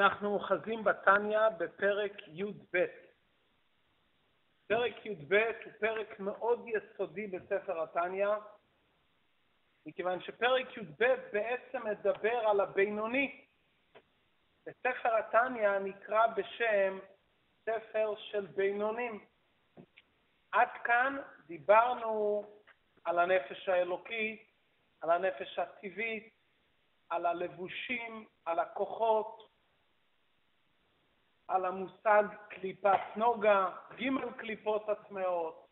[0.00, 2.84] אנחנו אוחזים בתניא בפרק י"ב.
[4.66, 8.28] פרק י"ב הוא פרק מאוד יסודי בספר התניא,
[9.86, 13.44] מכיוון שפרק י"ב בעצם מדבר על הבינוני.
[14.66, 16.98] בספר התניא נקרא בשם
[17.64, 19.24] ספר של בינונים.
[20.52, 22.44] עד כאן דיברנו
[23.04, 24.50] על הנפש האלוקית,
[25.00, 26.32] על הנפש הטבעית,
[27.10, 29.47] על הלבושים, על הכוחות,
[31.48, 33.68] על המושג קליפת נוגה,
[34.00, 35.66] ג' קליפות הטמעות.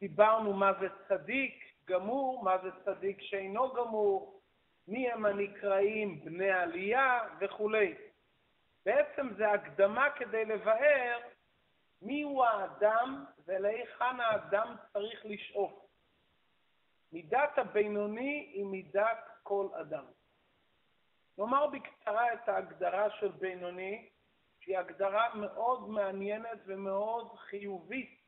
[0.00, 4.40] דיברנו מה זה צדיק גמור, מה זה צדיק שאינו גמור,
[4.88, 7.94] מי הם הנקראים בני עלייה וכולי.
[8.84, 11.18] בעצם זה הקדמה כדי לבאר
[12.02, 15.72] מיהו האדם ולהיכן האדם צריך לשאוף.
[17.12, 20.04] מידת הבינוני היא מידת כל אדם.
[21.38, 24.08] נאמר בקצרה את ההגדרה של בינוני,
[24.66, 28.20] שהיא הגדרה מאוד מעניינת ומאוד חיובית,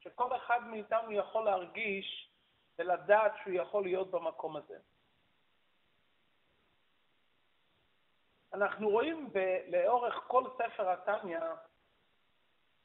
[0.00, 2.30] שכל אחד מאיתנו יכול להרגיש
[2.78, 4.78] ולדעת שהוא יכול להיות במקום הזה.
[8.54, 11.40] אנחנו רואים ב- לאורך כל ספר התניא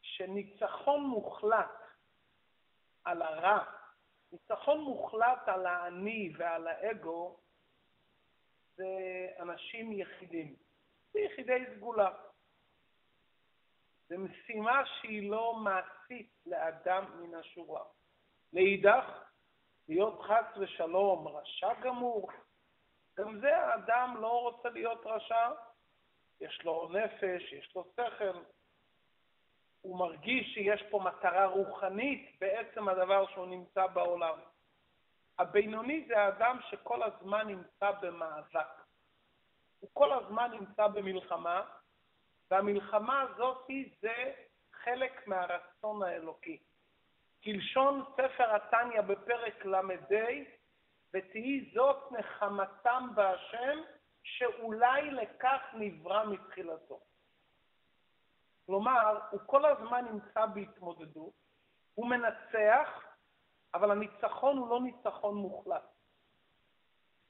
[0.01, 1.81] שניצחון מוחלט
[3.03, 3.63] על הרע,
[4.31, 7.39] ניצחון מוחלט על האני ועל האגו,
[8.75, 8.85] זה
[9.39, 10.55] אנשים יחידים,
[11.13, 12.11] זה יחידי סגולה.
[14.09, 17.83] זו משימה שהיא לא מעשית לאדם מן השורה.
[18.53, 19.05] לאידך,
[19.87, 22.31] להיות חס ושלום רשע גמור,
[23.17, 25.51] גם זה האדם לא רוצה להיות רשע,
[26.41, 28.43] יש לו נפש, יש לו שכל,
[29.81, 34.39] הוא מרגיש שיש פה מטרה רוחנית בעצם הדבר שהוא נמצא בעולם.
[35.39, 38.81] הבינוני זה האדם שכל הזמן נמצא במאבק.
[39.79, 41.61] הוא כל הזמן נמצא במלחמה,
[42.51, 43.67] והמלחמה הזאת
[44.01, 44.33] זה
[44.73, 46.63] חלק מהרצון האלוקי.
[47.43, 49.81] כלשון ספר התניא בפרק ל"ה,
[51.13, 53.79] ותהי זאת נחמתם בהשם,
[54.23, 56.99] שאולי לכך נברא מתחילתו.
[58.65, 61.33] כלומר, הוא כל הזמן נמצא בהתמודדות,
[61.93, 63.03] הוא מנצח,
[63.73, 65.83] אבל הניצחון הוא לא ניצחון מוחלט.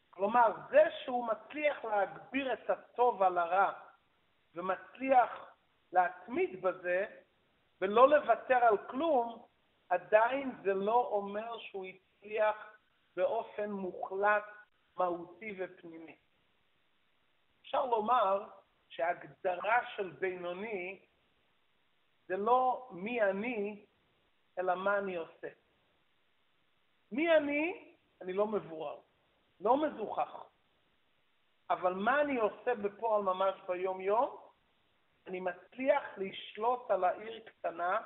[0.10, 3.72] כלומר, זה שהוא מצליח להגביר את הטוב על הרע
[4.56, 5.56] ומצליח
[5.92, 7.06] להתמיד בזה
[7.82, 9.46] ולא לוותר על כלום,
[9.90, 12.78] עדיין זה לא אומר שהוא הצליח
[13.16, 14.44] באופן מוחלט,
[14.98, 16.16] מהותי ופנימי.
[17.62, 18.48] אפשר לומר
[18.90, 21.06] שההגדרה של בינוני
[22.28, 23.86] זה לא מי אני,
[24.60, 25.48] אלא מה אני עושה.
[27.12, 29.00] מי אני, אני לא מבורר,
[29.60, 30.46] לא מזוכח.
[31.70, 34.45] אבל מה אני עושה בפועל ממש ביום-יום?
[35.28, 38.02] אני מצליח לשלוט על העיר קטנה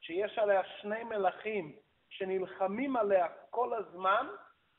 [0.00, 1.76] שיש עליה שני מלכים
[2.08, 4.26] שנלחמים עליה כל הזמן,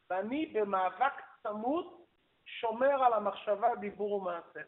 [0.09, 2.03] ואני במאבק צמוד
[2.45, 4.61] שומר על המחשבה, דיבור ומעשה.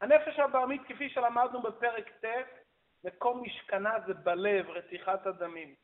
[0.00, 2.26] הנפש הבעמית, כפי שלמדנו בפרק ט',
[3.04, 5.74] מקום משכנה זה בלב, רתיחת הדמים.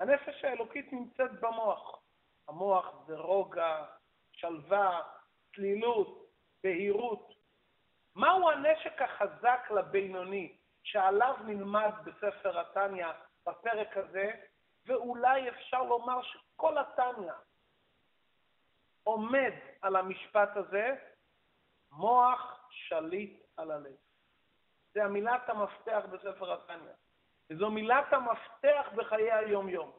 [0.00, 2.02] הנפש האלוקית נמצאת במוח.
[2.48, 3.84] המוח זה רוגע,
[4.32, 5.02] שלווה,
[5.54, 6.26] צלילות,
[6.64, 7.35] בהירות.
[8.16, 13.06] מהו הנשק החזק לבינוני שעליו נלמד בספר התניא
[13.46, 14.30] בפרק הזה,
[14.86, 17.32] ואולי אפשר לומר שכל התניא
[19.04, 20.94] עומד על המשפט הזה,
[21.92, 23.96] מוח שליט על הלב.
[24.94, 26.92] זה המילת המפתח בספר התניא.
[27.50, 29.92] וזו מילת המפתח בחיי היום-יום.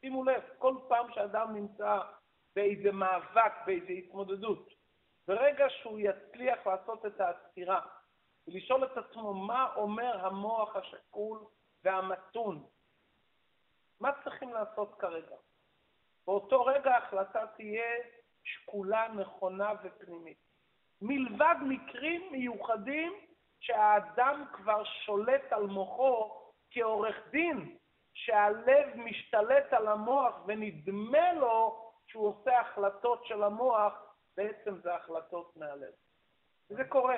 [0.00, 2.00] שימו לב, כל פעם שאדם נמצא
[2.56, 4.75] באיזה מאבק, באיזה התמודדות,
[5.26, 7.80] ברגע שהוא יצליח לעשות את העצירה
[8.46, 11.38] ולשאול את עצמו מה אומר המוח השקול
[11.84, 12.66] והמתון,
[14.00, 15.36] מה צריכים לעשות כרגע?
[16.26, 18.02] באותו רגע ההחלטה תהיה
[18.44, 20.38] שקולה, נכונה ופנימית.
[21.02, 23.12] מלבד מקרים מיוחדים
[23.60, 27.76] שהאדם כבר שולט על מוחו כעורך דין,
[28.14, 34.05] שהלב משתלט על המוח ונדמה לו שהוא עושה החלטות של המוח,
[34.36, 35.92] בעצם זה החלטות מהלב.
[36.70, 37.16] וזה קורה.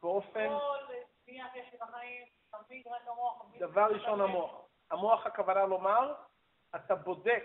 [0.00, 0.48] באופן...
[3.58, 4.68] דבר ראשון המוח.
[4.90, 6.14] המוח הכוונה לומר,
[6.74, 7.44] אתה בודק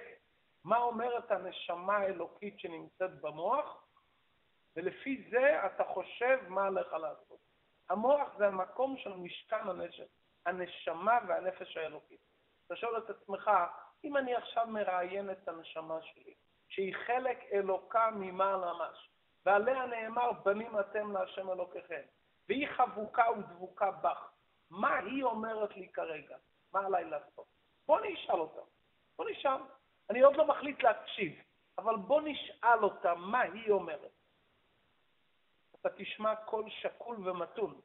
[0.64, 3.88] מה אומרת הנשמה האלוקית שנמצאת במוח,
[4.76, 7.40] ולפי זה אתה חושב מה עליך לעשות.
[7.90, 9.68] המוח זה המקום של משכן
[10.46, 12.20] הנשמה והנפש האלוקית.
[12.66, 13.52] אתה שואל את עצמך,
[14.04, 16.34] אם אני עכשיו מראיין את הנשמה שלי,
[16.68, 19.10] שהיא חלק אלוקה ממעלה ממש,
[19.46, 22.02] ועליה נאמר בנים אתם להשם אלוקיכם,
[22.50, 24.30] והיא חבוקה ודבוקה בך.
[24.70, 26.38] מה היא אומרת לי כרגע?
[26.74, 27.46] מה עליי לעשות?
[27.88, 28.62] בוא נשאל אותה.
[29.18, 29.62] בוא נשאל.
[30.10, 31.34] אני עוד לא מחליט להקשיב,
[31.78, 34.12] אבל בוא נשאל אותה מה היא אומרת.
[35.80, 37.82] אתה תשמע קול שקול ומתון.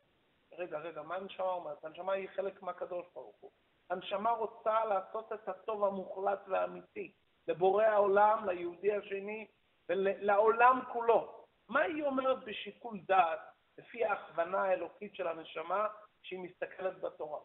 [0.52, 1.84] רגע, רגע, מה הנשמה אומרת?
[1.84, 3.50] הנשמה היא חלק מהקדוש ברוך הוא.
[3.90, 7.12] הנשמה רוצה לעשות את הטוב המוחלט והאמיתי
[7.48, 9.46] לבורא העולם, ליהודי השני
[9.88, 11.44] ולעולם כולו.
[11.68, 13.40] מה היא אומרת בשיקול דעת,
[13.78, 15.88] לפי ההכוונה האלוקית של הנשמה,
[16.22, 17.40] שהיא מסתכלת בתורה?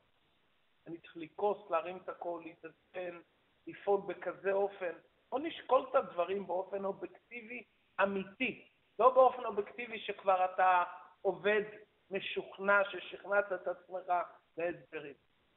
[0.88, 3.20] אני צריך לכעוס, להרים את הקול, להתעצבן,
[3.68, 4.94] לפעול בכזה אופן.
[5.32, 7.64] בוא נשקול את הדברים באופן אובייקטיבי
[8.04, 8.70] אמיתי,
[9.00, 10.84] לא באופן אובייקטיבי שכבר אתה
[11.22, 11.64] עובד
[12.12, 14.14] משוכנע, ששכנעת את עצמך
[14.58, 15.14] להסברים.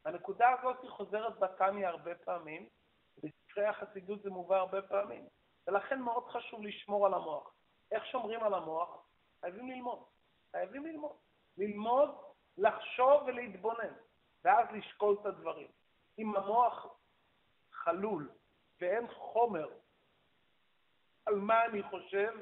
[0.06, 2.68] הנקודה הזאת חוזרת בתניא הרבה פעמים,
[3.16, 5.28] בספרי החסידות זה מובא הרבה פעמים,
[5.66, 7.54] ולכן מאוד חשוב לשמור על המוח.
[7.90, 9.06] איך שומרים על המוח?
[9.40, 10.04] חייבים ללמוד.
[10.52, 11.16] חייבים ללמוד.
[11.58, 12.10] ללמוד,
[12.58, 13.92] לחשוב ולהתבונן,
[14.44, 15.68] ואז לשקול את הדברים.
[16.18, 16.86] אם המוח
[17.72, 18.30] חלול
[18.80, 19.68] ואין חומר
[21.26, 22.32] על מה אני חושב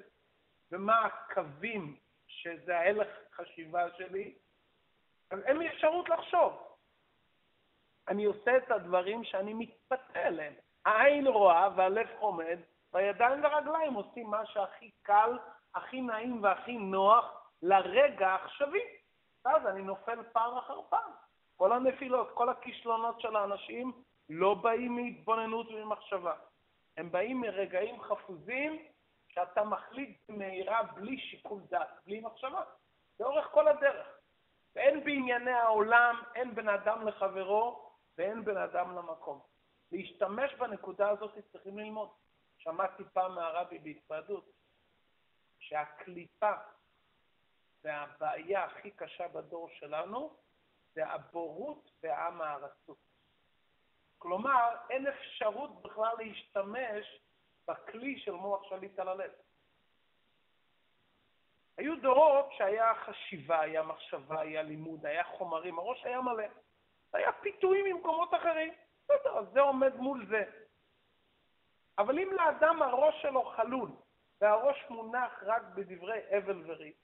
[0.72, 1.96] ומה הקווים
[2.26, 4.34] שזה ההלך חשיבה שלי,
[5.30, 6.63] אז אין לי אפשרות לחשוב.
[8.08, 10.52] אני עושה את הדברים שאני מתפתה אליהם.
[10.84, 12.58] העין רואה והלב עומד,
[12.92, 15.38] והידיים והרגליים עושים מה שהכי קל,
[15.74, 18.80] הכי נעים והכי נוח לרגע העכשווי.
[19.44, 21.10] ואז אני נופל פעם אחר פעם.
[21.56, 23.92] כל הנפילות, כל הכישלונות של האנשים
[24.30, 26.34] לא באים מהתבוננות וממחשבה.
[26.96, 28.82] הם באים מרגעים חפוזים
[29.28, 32.60] שאתה מחליט במהירה בלי שיקול דעת, בלי מחשבה,
[33.20, 34.06] לאורך כל הדרך.
[34.76, 37.83] ואין בענייני העולם, אין בין אדם לחברו
[38.18, 39.40] ואין בין אדם למקום.
[39.92, 42.08] להשתמש בנקודה הזאת צריכים ללמוד.
[42.58, 44.52] שמעתי פעם מהרבי בהתוועדות
[45.58, 46.52] שהקליפה
[47.84, 50.36] והבעיה הכי קשה בדור שלנו
[50.94, 52.98] זה הבורות והעם הארצות.
[54.18, 57.20] כלומר, אין אפשרות בכלל להשתמש
[57.68, 59.30] בכלי של מוח שליט על הלב.
[61.76, 66.44] היו דורות שהיה חשיבה, היה מחשבה, היה לימוד, היה חומרים, הראש היה מלא.
[67.14, 68.72] היה פיתויים ממקומות אחרים.
[69.04, 70.44] בסדר, אז זה עומד מול זה.
[71.98, 73.90] אבל אם לאדם הראש שלו חלול,
[74.40, 76.94] והראש מונח רק בדברי הבל וריב,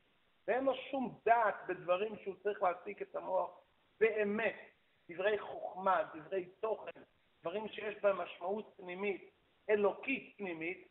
[0.49, 3.51] ואין לו שום דעת בדברים שהוא צריך להעסיק את המוח
[4.01, 4.57] באמת,
[5.11, 7.01] דברי חוכמה, דברי תוכן,
[7.41, 9.31] דברים שיש בהם משמעות פנימית,
[9.71, 10.89] אלוקית פנימית,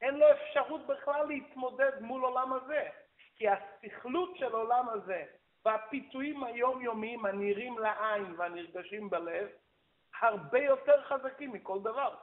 [0.00, 2.88] אין לו אפשרות בכלל להתמודד מול עולם הזה.
[3.36, 5.24] כי הסכלות של עולם הזה
[5.64, 9.48] והפיתויים היומיומיים הנראים לעין והנרגשים בלב,
[10.20, 12.16] הרבה יותר חזקים מכל דבר.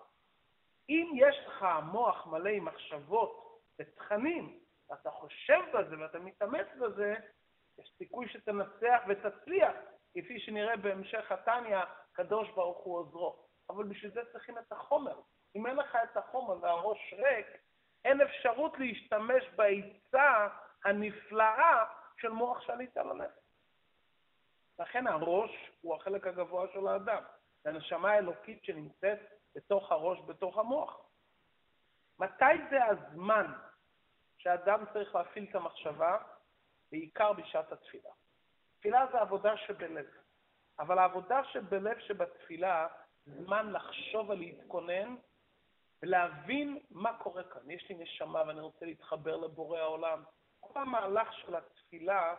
[0.89, 4.59] אם יש לך מוח מלא עם מחשבות ותכנים,
[4.89, 7.15] ואתה חושב בזה ואתה מתאמץ בזה,
[7.79, 9.73] יש סיכוי שתנצח ותצליח,
[10.13, 11.79] כפי שנראה בהמשך התניא,
[12.13, 13.45] קדוש ברוך הוא עוזרו.
[13.69, 15.19] אבל בשביל זה צריכים את החומר.
[15.55, 17.47] אם אין לך את החומר והראש ריק,
[18.05, 20.47] אין אפשרות להשתמש בעצה
[20.85, 21.85] הנפלאה
[22.17, 23.45] של מוח שליט על הנפש.
[24.79, 25.51] לכן הראש
[25.81, 27.23] הוא החלק הגבוה של האדם.
[27.63, 29.19] זה הנשמה האלוקית שנמצאת
[29.55, 31.01] בתוך הראש, בתוך המוח.
[32.19, 33.53] מתי זה הזמן
[34.37, 36.17] שאדם צריך להפעיל את המחשבה?
[36.91, 38.09] בעיקר בשעת התפילה.
[38.77, 40.05] תפילה זה עבודה שבלב,
[40.79, 42.87] אבל העבודה שבלב שבתפילה,
[43.25, 45.15] זמן לחשוב ולהתכונן
[46.03, 47.71] ולהבין מה קורה כאן.
[47.71, 50.23] יש לי נשמה ואני רוצה להתחבר לבורא העולם.
[50.75, 52.35] כל המהלך של התפילה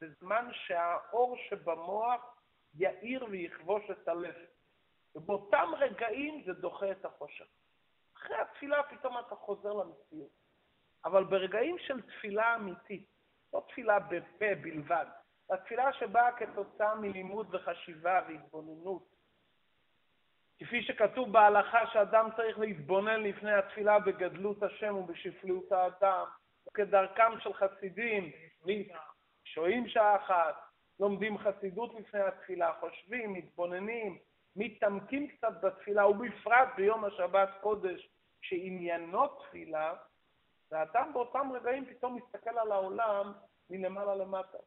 [0.00, 2.36] זה זמן שהאור שבמוח
[2.74, 4.34] יאיר ויכבוש את הלב.
[5.14, 7.44] ובאותם רגעים זה דוחה את החושך.
[8.16, 10.30] אחרי התפילה פתאום אתה חוזר למציאות.
[11.04, 13.06] אבל ברגעים של תפילה אמיתית,
[13.52, 15.06] לא תפילה בפה בלבד,
[15.50, 19.02] התפילה שבאה כתוצאה מלימוד וחשיבה והתבוננות,
[20.58, 26.26] כפי שכתוב בהלכה שאדם צריך להתבונן לפני התפילה בגדלות השם ובשפלות האדם,
[26.74, 28.30] כדרכם של חסידים,
[29.44, 30.54] שוהים שעה אחת,
[31.00, 34.18] לומדים חסידות לפני התפילה, חושבים, מתבוננים,
[34.56, 38.08] מתעמקים קצת בתפילה, ובפרט ביום השבת קודש,
[38.40, 39.94] שעניינו תפילה,
[40.70, 43.32] ואדם באותם רגעים פתאום מסתכל על העולם
[43.70, 44.58] מלמעלה למטה.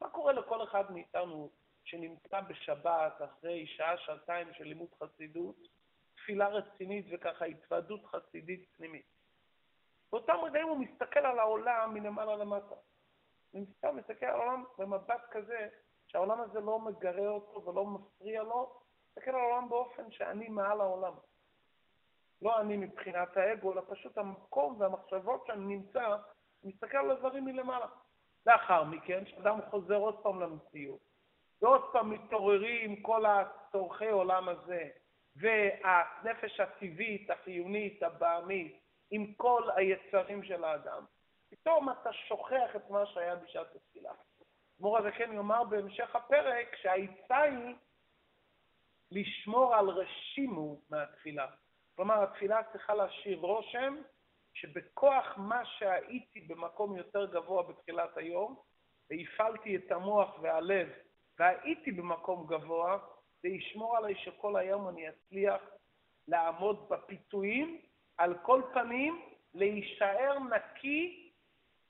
[0.00, 1.50] מה קורה לכל אחד מאיתנו
[1.84, 5.56] שנמצא בשבת אחרי שעה, שעתיים של לימוד חסידות,
[6.16, 9.11] תפילה רצינית וככה התוועדות חסידית פנימית?
[10.12, 12.74] באותם רגעים הוא מסתכל על העולם מלמעלה למטה.
[13.50, 15.68] הוא סתם מסתכל על העולם במבט כזה,
[16.06, 21.12] שהעולם הזה לא מגרה אותו ולא מפריע לו, מסתכל על העולם באופן שאני מעל העולם.
[22.42, 26.16] לא אני מבחינת האגו, אלא פשוט המקום והמחשבות שאני נמצא,
[26.64, 27.86] מסתכל על הדברים מלמעלה.
[28.46, 31.00] לאחר מכן, כשאדם חוזר עוד פעם למציאות,
[31.62, 34.88] ועוד פעם מתעוררים כל הצורכי עולם הזה,
[35.36, 38.81] והנפש הטבעית, החיונית, הבעמית,
[39.12, 41.04] עם כל היצרים של האדם,
[41.50, 44.12] פתאום אתה שוכח את מה שהיה בשעת התפילה.
[44.80, 47.74] מור הזקן יאמר בהמשך הפרק שהעצה היא
[49.10, 51.46] לשמור על רשימו מהתפילה.
[51.96, 53.96] כלומר, התפילה צריכה להשאיר רושם
[54.54, 58.56] שבכוח מה שהייתי במקום יותר גבוה בתחילת היום,
[59.10, 60.88] והפעלתי את המוח והלב,
[61.38, 62.98] והייתי במקום גבוה,
[63.42, 65.62] זה ישמור עליי שכל היום אני אצליח
[66.28, 67.80] לעמוד בפיתויים,
[68.18, 69.22] על כל פנים,
[69.54, 71.32] להישאר נקי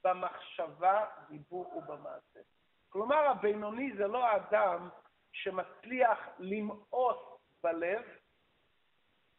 [0.05, 2.41] במחשבה, דיבור ובמעשה.
[2.88, 4.88] כלומר, הבינוני זה לא האדם
[5.33, 7.17] שמצליח למאוס
[7.62, 8.02] בלב,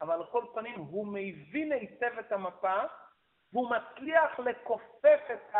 [0.02, 2.80] אבל על כל פנים הוא מבין היטב את המפה,
[3.54, 5.56] והוא מצליח לכופף את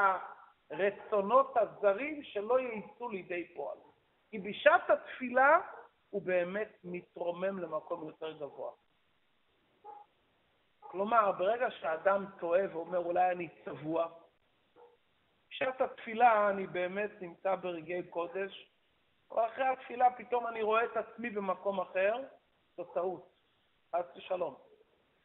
[0.70, 3.78] הרצונות הזרים שלא ייצאו לידי פועל.
[4.30, 5.60] כי בשעת התפילה
[6.10, 8.72] הוא באמת מתרומם למקום יותר גבוה.
[10.94, 14.08] כלומר, ברגע שאדם טועה ואומר אולי אני צבוע,
[15.50, 18.72] בשעת התפילה אני באמת נמצא ברגעי קודש,
[19.32, 22.14] או אחרי התפילה פתאום אני רואה את עצמי במקום אחר,
[22.78, 23.30] זו טעות,
[23.96, 24.56] חס ושלום.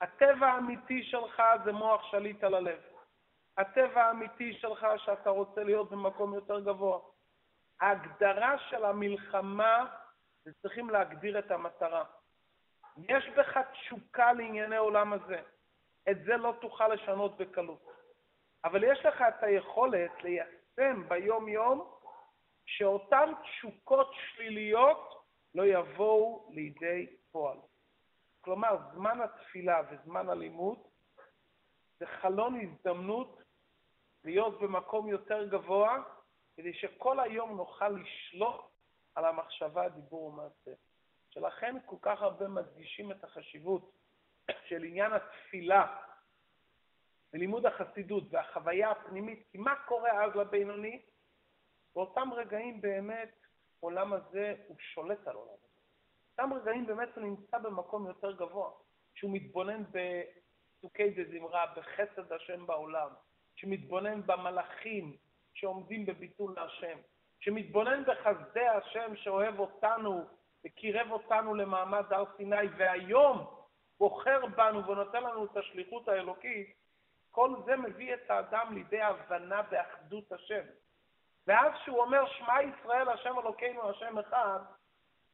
[0.01, 2.81] הטבע האמיתי שלך זה מוח שליט על הלב.
[3.57, 6.99] הטבע האמיתי שלך שאתה רוצה להיות במקום יותר גבוה.
[7.81, 9.87] ההגדרה של המלחמה
[10.45, 12.05] זה צריכים להגדיר את המטרה.
[12.99, 15.43] יש בך תשוקה לענייני עולם הזה.
[16.11, 17.89] את זה לא תוכל לשנות בקלות.
[18.65, 21.95] אבל יש לך את היכולת ליישם ביום-יום
[22.67, 25.25] שאותן תשוקות שליליות
[25.55, 27.59] לא יבואו לידי פועל.
[28.41, 30.79] כלומר, זמן התפילה וזמן הלימוד
[32.01, 33.43] זה חלון הזדמנות
[34.25, 36.03] להיות במקום יותר גבוה,
[36.57, 38.61] כדי שכל היום נוכל לשלוט
[39.15, 40.71] על המחשבה, דיבור ומעשה.
[41.31, 43.93] שלכן כל כך הרבה מדגישים את החשיבות
[44.65, 45.97] של עניין התפילה
[47.33, 51.03] ולימוד החסידות והחוויה הפנימית, כי מה קורה אז לבינוני?
[51.95, 53.31] באותם רגעים באמת
[53.81, 55.69] עולם הזה הוא שולט על עולם הזה.
[56.37, 58.71] באותם רגעים באמת הוא נמצא במקום יותר גבוה,
[59.15, 63.09] שהוא מתבונן בפסוקי דזמרה, בחסד השם בעולם,
[63.55, 65.17] שמתבונן במלאכים
[65.55, 66.99] שעומדים בביטול להשם,
[67.41, 70.25] שמתבונן בחסדי השם שאוהב אותנו
[70.67, 73.58] וקירב אותנו למעמד הר סיני, והיום
[73.99, 76.77] בוחר בנו ונותן לנו את השליחות האלוקית,
[77.31, 80.63] כל זה מביא את האדם לידי הבנה באחדות השם.
[81.47, 84.59] ואז כשהוא אומר, שמע ישראל, השם אלוקינו, השם אחד,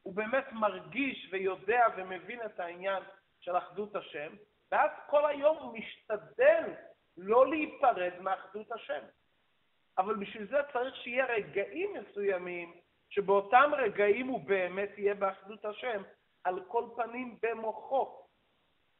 [0.03, 3.03] הוא באמת מרגיש ויודע ומבין את העניין
[3.39, 4.33] של אחדות השם,
[4.71, 6.73] ואז כל היום הוא משתדל
[7.17, 9.01] לא להיפרד מאחדות השם.
[9.97, 12.73] אבל בשביל זה צריך שיהיה רגעים מסוימים,
[13.09, 16.01] שבאותם רגעים הוא באמת יהיה באחדות השם,
[16.43, 18.24] על כל פנים במוחו.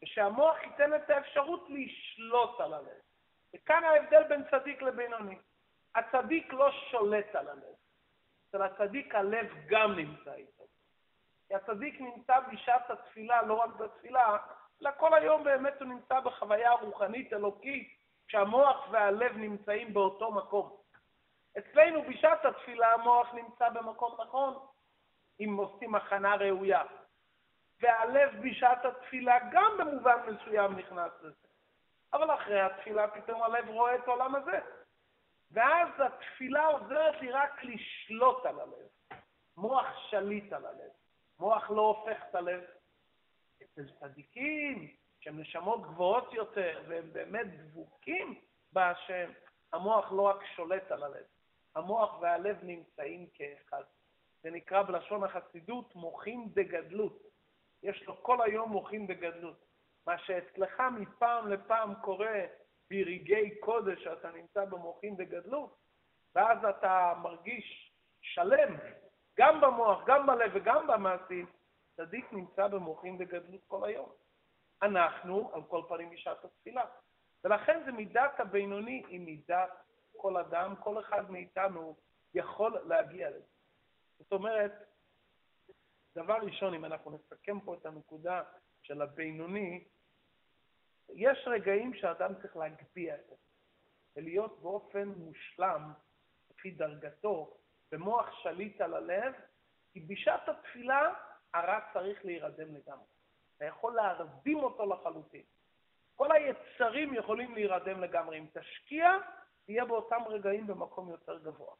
[0.04, 3.00] ושהמוח ייתן את האפשרות לשלוט על הלב.
[3.56, 5.38] וכאן ההבדל בין צדיק לבינוני.
[5.96, 7.76] הצדיק לא שולט על הלב.
[8.50, 10.64] אצל הצדיק הלב גם נמצא איתו.
[11.48, 14.38] כי הצדיק נמצא בשעת התפילה, לא רק בתפילה,
[14.82, 17.98] אלא כל היום באמת הוא נמצא בחוויה רוחנית אלוקית,
[18.28, 20.78] שהמוח והלב נמצאים באותו מקום.
[21.58, 24.68] אצלנו בשעת התפילה המוח נמצא במקום נכון,
[25.40, 26.84] אם עושים הכנה ראויה.
[27.82, 31.48] והלב בשעת התפילה גם במובן מסוים נכנס לזה.
[32.14, 34.60] אבל אחרי התפילה פתאום הלב רואה את העולם הזה.
[35.52, 39.20] ואז התפילה עוזרת לי רק לשלוט על הלב.
[39.58, 40.92] מוח שליט על הלב.
[41.40, 42.64] מוח לא הופך את הלב.
[43.64, 48.42] אצל צדיקים, שהם נשמות גבוהות יותר, והם באמת דבוקים
[48.72, 49.32] בהשם,
[49.74, 51.26] המוח לא רק שולט על הלב,
[51.76, 53.84] המוח והלב נמצאים כאחד.
[54.44, 57.35] זה נקרא בלשון החסידות מוחין דגדלות.
[57.86, 59.66] יש לו כל היום מוחין דגדלות.
[60.08, 62.46] מה שאצלך מפעם לפעם קורה
[62.90, 65.78] ברגעי קודש, שאתה נמצא במוחין דגדלות,
[66.36, 68.76] ואז אתה מרגיש שלם,
[69.38, 71.46] גם במוח, גם בלב וגם במעשים,
[71.96, 74.10] צדיק נמצא במוחין דגדלות כל היום.
[74.82, 76.86] אנחנו, על כל פנים, בשעת התפילה.
[77.44, 79.72] ולכן זה מידת הבינוני היא מידת
[80.18, 81.96] כל אדם, כל אחד מאיתנו
[82.34, 83.56] יכול להגיע לזה.
[84.20, 84.72] זאת אומרת,
[86.16, 88.44] דבר ראשון, אם אנחנו נסכם פה את הנקודה
[88.82, 89.84] של הבינוני,
[91.10, 93.36] יש רגעים שאדם צריך להגביה את זה,
[94.16, 95.92] ולהיות באופן מושלם,
[96.52, 97.58] לפי דרגתו,
[97.92, 99.34] במוח שליט על הלב,
[99.94, 101.14] כי בשעת התפילה
[101.54, 103.06] הרע צריך להירדם לגמרי.
[103.58, 105.44] אתה יכול להרדים אותו לחלוטין.
[106.16, 108.40] כל היצרים יכולים להירדם לגמרי.
[108.40, 109.12] אם תשקיע,
[109.66, 111.76] תהיה באותם רגעים במקום יותר גבוה.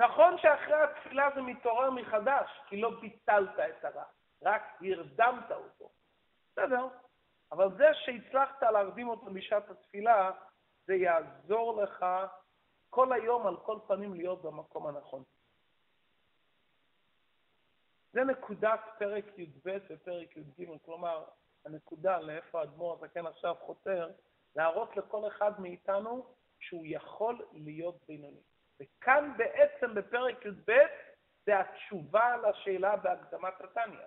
[0.00, 4.04] נכון שאחרי התפילה זה מתעורר מחדש, כי לא ביטלת את הרע,
[4.42, 5.90] רק הרדמת אותו.
[6.52, 6.88] בסדר,
[7.52, 10.30] אבל זה שהצלחת להרדים אותו בשעת התפילה,
[10.86, 12.06] זה יעזור לך
[12.90, 15.22] כל היום על כל פנים להיות במקום הנכון.
[18.12, 21.24] זה נקודת פרק י"ב ופרק י"ג, כלומר,
[21.64, 24.10] הנקודה לאיפה האדמו"ר הזקן עכשיו חותר,
[24.56, 26.26] להראות לכל אחד מאיתנו
[26.60, 28.49] שהוא יכול להיות בינוני.
[28.80, 30.72] וכאן בעצם בפרק י"ב
[31.46, 34.06] זה התשובה לשאלה בהקדמת התניא.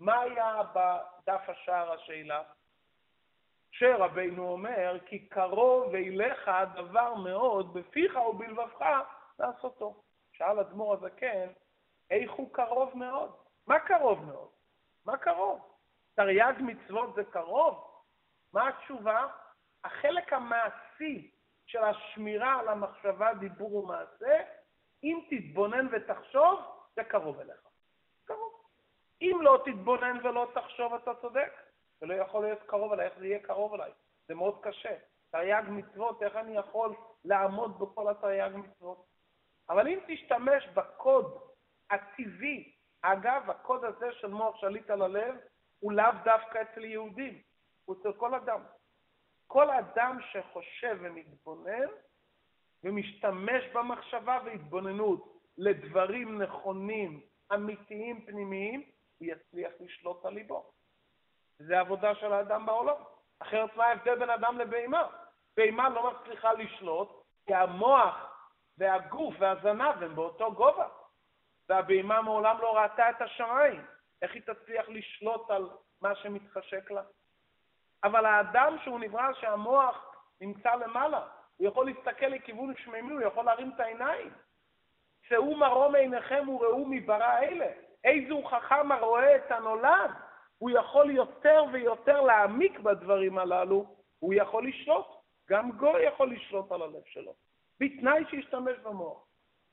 [0.00, 2.42] מה היה בדף השער השאלה?
[3.70, 8.84] שרבינו אומר, כי קרוב אליך הדבר מאוד בפיך ובלבבך
[9.38, 10.02] לעשותו.
[10.32, 11.48] שאל אדמו"ר הזקן,
[12.10, 13.36] איך הוא קרוב מאוד?
[13.66, 14.48] מה קרוב מאוד?
[15.04, 15.74] מה קרוב?
[16.14, 18.02] תרי"ג מצוות זה קרוב?
[18.52, 19.26] מה התשובה?
[19.84, 21.30] החלק המעשי
[21.68, 24.42] של השמירה על המחשבה, דיבור ומעשה,
[25.02, 26.60] אם תתבונן ותחשוב,
[26.96, 27.68] זה קרוב אליך.
[28.24, 28.52] קרוב.
[29.22, 31.52] אם לא תתבונן ולא תחשוב, אתה צודק.
[32.00, 33.92] זה לא יכול להיות קרוב אליי, איך זה יהיה קרוב אליי?
[34.28, 34.96] זה מאוד קשה.
[35.30, 36.94] תרי"ג מצוות, איך אני יכול
[37.24, 39.06] לעמוד בכל התרי"ג מצוות?
[39.68, 41.40] אבל אם תשתמש בקוד
[41.90, 42.72] הטבעי,
[43.02, 45.34] אגב, הקוד הזה של מוח שליט על הלב,
[45.78, 47.42] הוא לאו דווקא אצל יהודים,
[47.84, 48.60] הוא אצל כל אדם.
[49.48, 51.88] כל אדם שחושב ומתבונן
[52.84, 57.20] ומשתמש במחשבה והתבוננות לדברים נכונים,
[57.54, 58.82] אמיתיים, פנימיים,
[59.18, 60.70] הוא יצליח לשלוט על ליבו.
[61.58, 62.94] זה עבודה של האדם בעולם.
[63.38, 65.08] אחרת מה ההבדל בין אדם לבהמה?
[65.56, 67.08] בהמה לא מצליחה לשלוט,
[67.46, 68.14] כי המוח
[68.78, 70.88] והגוף והזנב הם באותו גובה.
[71.68, 73.86] והבהמה מעולם לא ראתה את השמיים.
[74.22, 77.02] איך היא תצליח לשלוט על מה שמתחשק לה?
[78.04, 81.26] אבל האדם שהוא נברא שהמוח נמצא למעלה,
[81.56, 84.30] הוא יכול להסתכל לכיוון שמימי, הוא יכול להרים את העיניים.
[85.22, 87.66] שאו מרום עיניכם וראו מברא אלה.
[88.04, 90.10] איזו חכם הרואה את הנולד.
[90.58, 95.06] הוא יכול יותר ויותר להעמיק בדברים הללו, הוא יכול לשלוט.
[95.50, 97.34] גם גוי יכול לשלוט על הלב שלו,
[97.80, 99.26] בתנאי שישתמש במוח.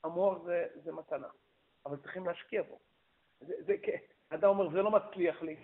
[0.04, 1.26] המוח זה, זה מתנה,
[1.86, 2.78] אבל צריכים להשקיע בו.
[3.40, 3.76] זה, זה,
[4.30, 5.56] אדם אומר, זה לא מצליח לי.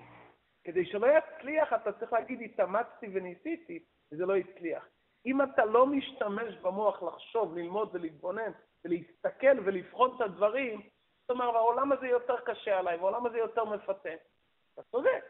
[0.65, 4.89] כדי שלא יצליח, אתה צריך להגיד, התאמצתי וניסיתי, וזה לא הצליח.
[5.27, 8.51] אם אתה לא משתמש במוח לחשוב, ללמוד ולהתבונן,
[8.85, 10.81] ולהסתכל ולבחון את הדברים,
[11.21, 14.11] זאת אומרת, העולם הזה יותר קשה עליי, והעולם הזה יותר מפתה.
[14.75, 15.25] אתה צודק.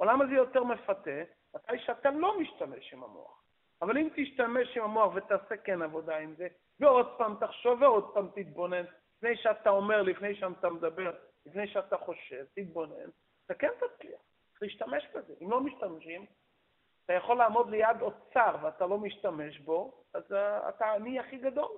[0.00, 1.22] העולם הזה יותר מפתה,
[1.54, 3.42] מתי שאתה לא משתמש עם המוח.
[3.82, 6.48] אבל אם תשתמש עם המוח ותעשה כן עבודה עם זה,
[6.80, 8.84] ועוד פעם תחשוב ועוד פעם תתבונן,
[9.16, 11.12] לפני שאתה אומר, לפני שאתה מדבר,
[11.46, 13.08] לפני שאתה חושב, תתבונן,
[13.46, 14.20] אתה כן תצליח.
[14.64, 15.34] להשתמש בזה.
[15.42, 16.26] אם לא משתמשים,
[17.04, 20.24] אתה יכול לעמוד ליד אוצר ואתה לא משתמש בו, אז
[20.68, 21.70] אתה העני הכי גדול.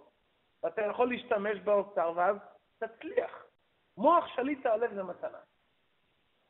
[0.63, 2.37] ואתה יכול להשתמש באוצר ואז
[2.79, 3.47] תצליח.
[3.97, 5.39] מוח שליט הלב זה מתנה.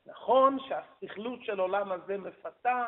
[0.06, 2.86] נכון שהסכלות של עולם הזה מפתה,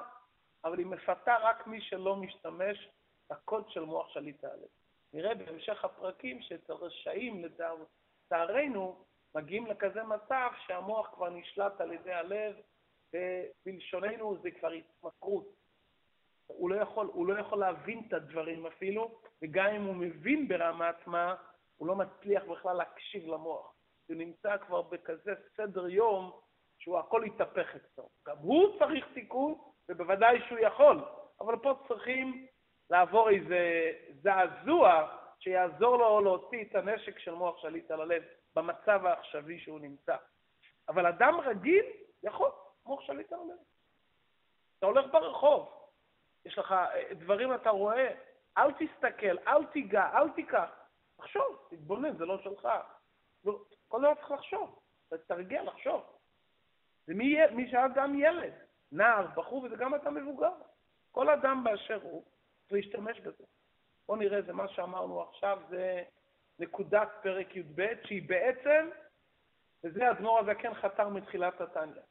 [0.65, 2.89] אבל היא מפתה רק מי שלא משתמש
[3.31, 4.69] בקוד של מוח שליט הלב.
[5.13, 12.55] נראה בהמשך הפרקים שאצל רשעים, לצערנו, מגיעים לכזה מצב שהמוח כבר נשלט על ידי הלב,
[13.15, 15.59] ובלשוננו זה כבר התמכרות.
[16.47, 21.07] הוא לא, יכול, הוא לא יכול להבין את הדברים אפילו, וגם אם הוא מבין ברמת
[21.07, 21.35] מה,
[21.77, 23.75] הוא לא מצליח בכלל להקשיב למוח.
[24.09, 26.41] הוא נמצא כבר בכזה סדר יום
[26.79, 28.09] שהוא הכל התהפך אצלו.
[28.27, 29.55] גם הוא צריך תיקון,
[29.89, 31.01] ובוודאי שהוא יכול,
[31.41, 32.47] אבל פה צריכים
[32.91, 33.93] לעבור איזה
[34.23, 38.23] זעזוע שיעזור לו להוציא את הנשק של מוח שליט על הלב
[38.57, 40.17] במצב העכשווי שהוא נמצא.
[40.89, 41.85] אבל אדם רגיל
[42.23, 42.51] יכול,
[42.89, 43.59] מוח שליט הלב.
[44.79, 45.89] אתה הולך ברחוב,
[46.45, 48.15] יש לך אה, דברים אתה רואה,
[48.59, 50.71] אל תסתכל, אל תיגע, אל תיקח.
[51.17, 52.69] תחשוב, תתבונן, זה לא שלך.
[53.45, 54.81] לא, כל דבר צריך לחשוב,
[55.27, 56.03] תרגיע לחשוב.
[57.07, 58.53] זה מי, מי שאדם ילד,
[58.93, 60.53] נער, בחור, וזה גם אתה מבוגר.
[61.13, 62.25] כל אדם באשר הוא
[62.69, 63.45] צריך להשתמש בזה.
[64.07, 66.03] בואו נראה, זה מה שאמרנו עכשיו, זה
[66.59, 68.91] נקודת פרק י"ב, שהיא בעצם,
[69.85, 72.03] וזה אדמו"ר הזקן חתר מתחילת התניא.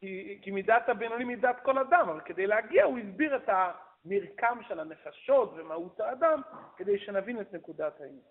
[0.00, 4.80] כי, כי מידת הבינוני מידת כל אדם, אבל כדי להגיע הוא הסביר את המרקם של
[4.80, 6.42] הנפשות ומהות האדם,
[6.76, 8.22] כדי שנבין את נקודת העניין.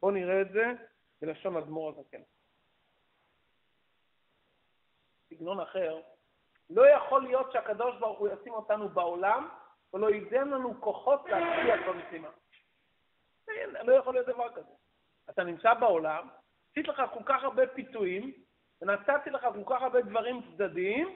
[0.00, 0.72] בואו נראה את זה
[1.20, 2.22] בלשון אדמו"ר הזקן.
[5.30, 6.00] סגנון אחר,
[6.70, 9.48] לא יכול להיות שהקדוש ברוך הוא ישים אותנו בעולם
[9.94, 12.28] ולא ייתן לנו כוחות להצליח במשימה.
[13.82, 14.72] לא יכול להיות דבר כזה.
[15.30, 16.28] אתה נמצא בעולם,
[16.70, 18.32] עשית לך כל כך הרבה פיתויים,
[18.82, 21.14] ונתתי לך כל כך הרבה דברים צדדיים,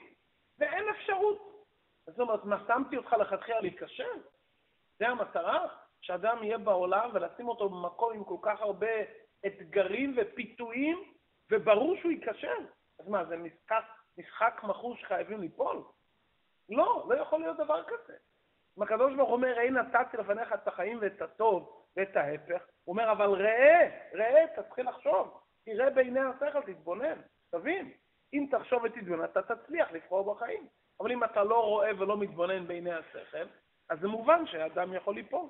[0.59, 1.65] ואין אפשרות.
[2.07, 4.19] זאת אומרת, מה שמתי אותך לכתחילה להיכשל?
[4.99, 5.67] זה המטרה?
[6.01, 8.87] שאדם יהיה בעולם ולשים אותו במקום עם כל כך הרבה
[9.45, 11.13] אתגרים ופיתויים,
[11.51, 12.65] וברור שהוא ייכשל.
[12.99, 13.83] אז מה, זה משחק,
[14.17, 15.83] משחק מכור שחייבים ליפול?
[16.69, 18.13] לא, לא יכול להיות דבר כזה.
[18.77, 23.11] אם הקדוש ברוך אומר, ראי נתתי לפניך את החיים ואת הטוב ואת ההפך, הוא אומר,
[23.11, 27.21] אבל ראה, ראה, תתחיל לחשוב, תראה בעיני השכל, תתבונן,
[27.51, 27.91] תבין.
[28.33, 30.67] אם תחשוב ותתבונן, אתה תצליח לבחור בחיים.
[30.99, 33.45] אבל אם אתה לא רואה ולא מתבונן בעיני השכל,
[33.89, 35.49] אז זה מובן שאדם יכול ליפול.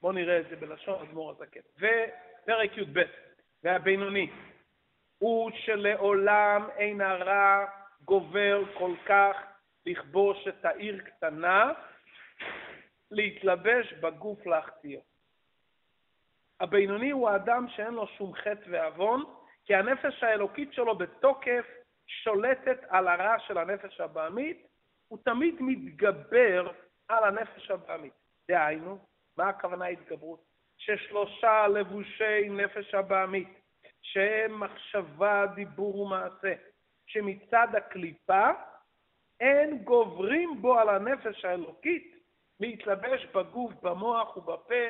[0.00, 1.60] בואו נראה את זה בלשון אדמו"ר הזקן.
[1.76, 3.00] ופרק י"ב,
[3.62, 4.30] והבינוני,
[5.18, 7.66] הוא שלעולם אין הרע
[8.04, 9.36] גובר כל כך
[9.86, 11.72] לכבוש את העיר קטנה,
[13.10, 14.98] להתלבש בגוף להחטיא.
[16.60, 19.24] הבינוני הוא האדם שאין לו שום חטא ועוון,
[19.64, 21.66] כי הנפש האלוקית שלו בתוקף
[22.06, 24.66] שולטת על הרע של הנפש הבעמית,
[25.08, 26.70] הוא תמיד מתגבר
[27.08, 28.12] על הנפש הבעמית.
[28.48, 28.98] דהיינו,
[29.36, 30.40] מה הכוונה התגברות?
[30.78, 33.48] ששלושה לבושי נפש הבעמית,
[34.02, 36.54] שהם מחשבה, דיבור ומעשה,
[37.06, 38.50] שמצד הקליפה
[39.40, 42.14] אין גוברים בו על הנפש האלוקית
[42.60, 44.84] להתלבש בגוף, במוח ובפה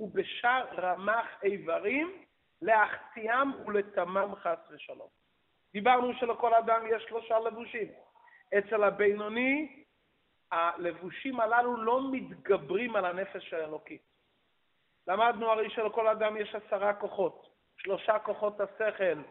[0.00, 2.24] ובשאר רמ"ח איברים,
[2.62, 5.08] להחטיאם ולתמם חס ושלום.
[5.72, 7.88] דיברנו שלכל אדם יש שלושה לבושים.
[8.58, 9.84] אצל הבינוני,
[10.52, 14.02] הלבושים הללו לא מתגברים על הנפש האלוקית.
[15.06, 19.22] למדנו הרי שלכל אדם יש עשרה כוחות, שלושה כוחות השכל,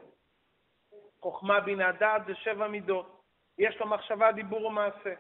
[1.21, 3.21] חוכמה, בינה, דעת ושבע מידות.
[3.58, 5.13] יש לו מחשבה, דיבור ומעשה.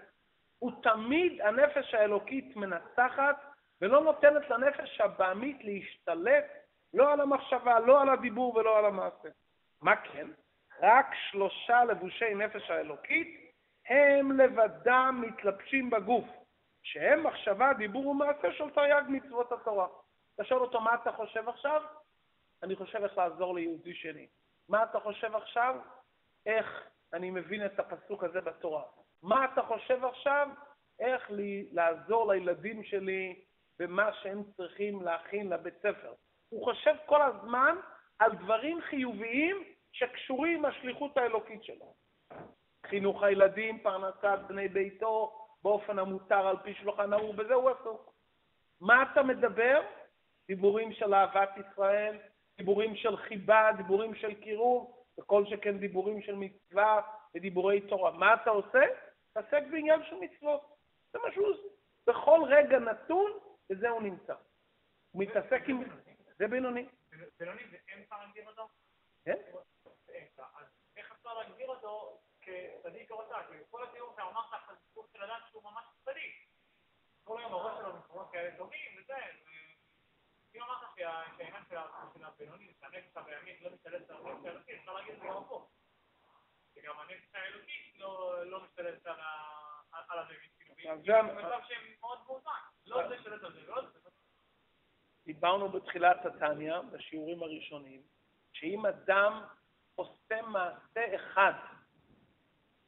[0.59, 3.48] הוא תמיד, הנפש האלוקית מנצחת
[3.81, 6.45] ולא נותנת לנפש הבעמית להשתלט
[6.93, 9.29] לא על המחשבה, לא על הדיבור ולא על המעשה.
[9.81, 10.27] מה כן?
[10.81, 13.51] רק שלושה לבושי נפש האלוקית
[13.85, 16.25] הם לבדם מתלבשים בגוף,
[16.83, 19.87] שהם מחשבה, דיבור ומעשה של תרי"ג מצוות התורה.
[20.35, 21.81] אתה שואל אותו, מה אתה חושב עכשיו?
[22.63, 24.27] אני חושב איך לעזור ליהודי שני.
[24.69, 25.75] מה אתה חושב עכשיו?
[26.45, 28.83] איך אני מבין את הפסוק הזה בתורה.
[29.23, 30.49] מה אתה חושב עכשיו?
[30.99, 33.41] איך לי, לעזור לילדים שלי
[33.79, 36.13] במה שהם צריכים להכין לבית ספר.
[36.49, 37.75] הוא חושב כל הזמן
[38.19, 41.93] על דברים חיוביים שקשורים עם השליחות האלוקית שלו.
[42.85, 48.13] חינוך הילדים, פרנסת בני ביתו, באופן המותר על פי שולחן ההוא, בזה הוא עסוק.
[48.81, 49.81] מה אתה מדבר?
[50.47, 52.17] דיבורים של אהבת ישראל,
[52.57, 57.01] דיבורים של חיבה, דיבורים של קירוב, וכל שכן דיבורים של מצווה
[57.35, 58.11] ודיבורי תורה.
[58.11, 58.81] מה אתה עושה?
[59.33, 60.61] תעסק בעניין של מצוות.
[61.13, 61.67] זה מה שהוא עושה.
[62.07, 63.31] בכל רגע נתון,
[63.69, 64.33] בזה הוא נמצא.
[65.11, 65.83] הוא מתעסק עם...
[66.37, 66.89] זה בינוני.
[67.39, 68.67] בינוני זה אמצע להגדיר אותו?
[69.25, 69.37] כן.
[70.37, 70.65] אז
[70.97, 73.35] איך אפשר להגדיר אותו כצדיק או רצה?
[73.47, 74.75] כי כל התיאור שאמרת על
[75.13, 76.49] של אדם שהוא ממש צדיק.
[77.23, 79.15] כל היום הראש שלו במקומות כאלה טובים וזה,
[80.55, 85.19] אם אמרת שהעניין של הבינוני, שהנפש הבעמית לא משתלט על הנפש האלוקית, אפשר להגיד את
[85.19, 85.71] זה גם הפוך.
[86.75, 87.95] שגם הנפש האלוקית
[88.45, 89.07] לא משתלטת
[89.91, 90.58] על הבעמית.
[92.85, 93.29] לא זה,
[93.67, 93.81] לא.
[95.25, 98.01] דיברנו בתחילת התניא, בשיעורים הראשונים,
[98.53, 99.43] שאם אדם
[99.95, 101.53] עושה מעשה אחד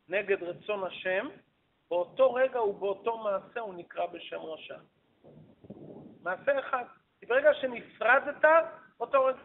[0.07, 1.27] נגד רצון השם,
[1.89, 4.77] באותו רגע ובאותו מעשה הוא נקרא בשם רשע.
[6.21, 6.85] מעשה אחד.
[7.27, 8.45] ברגע שנפרדת,
[8.99, 9.37] אותו רגע.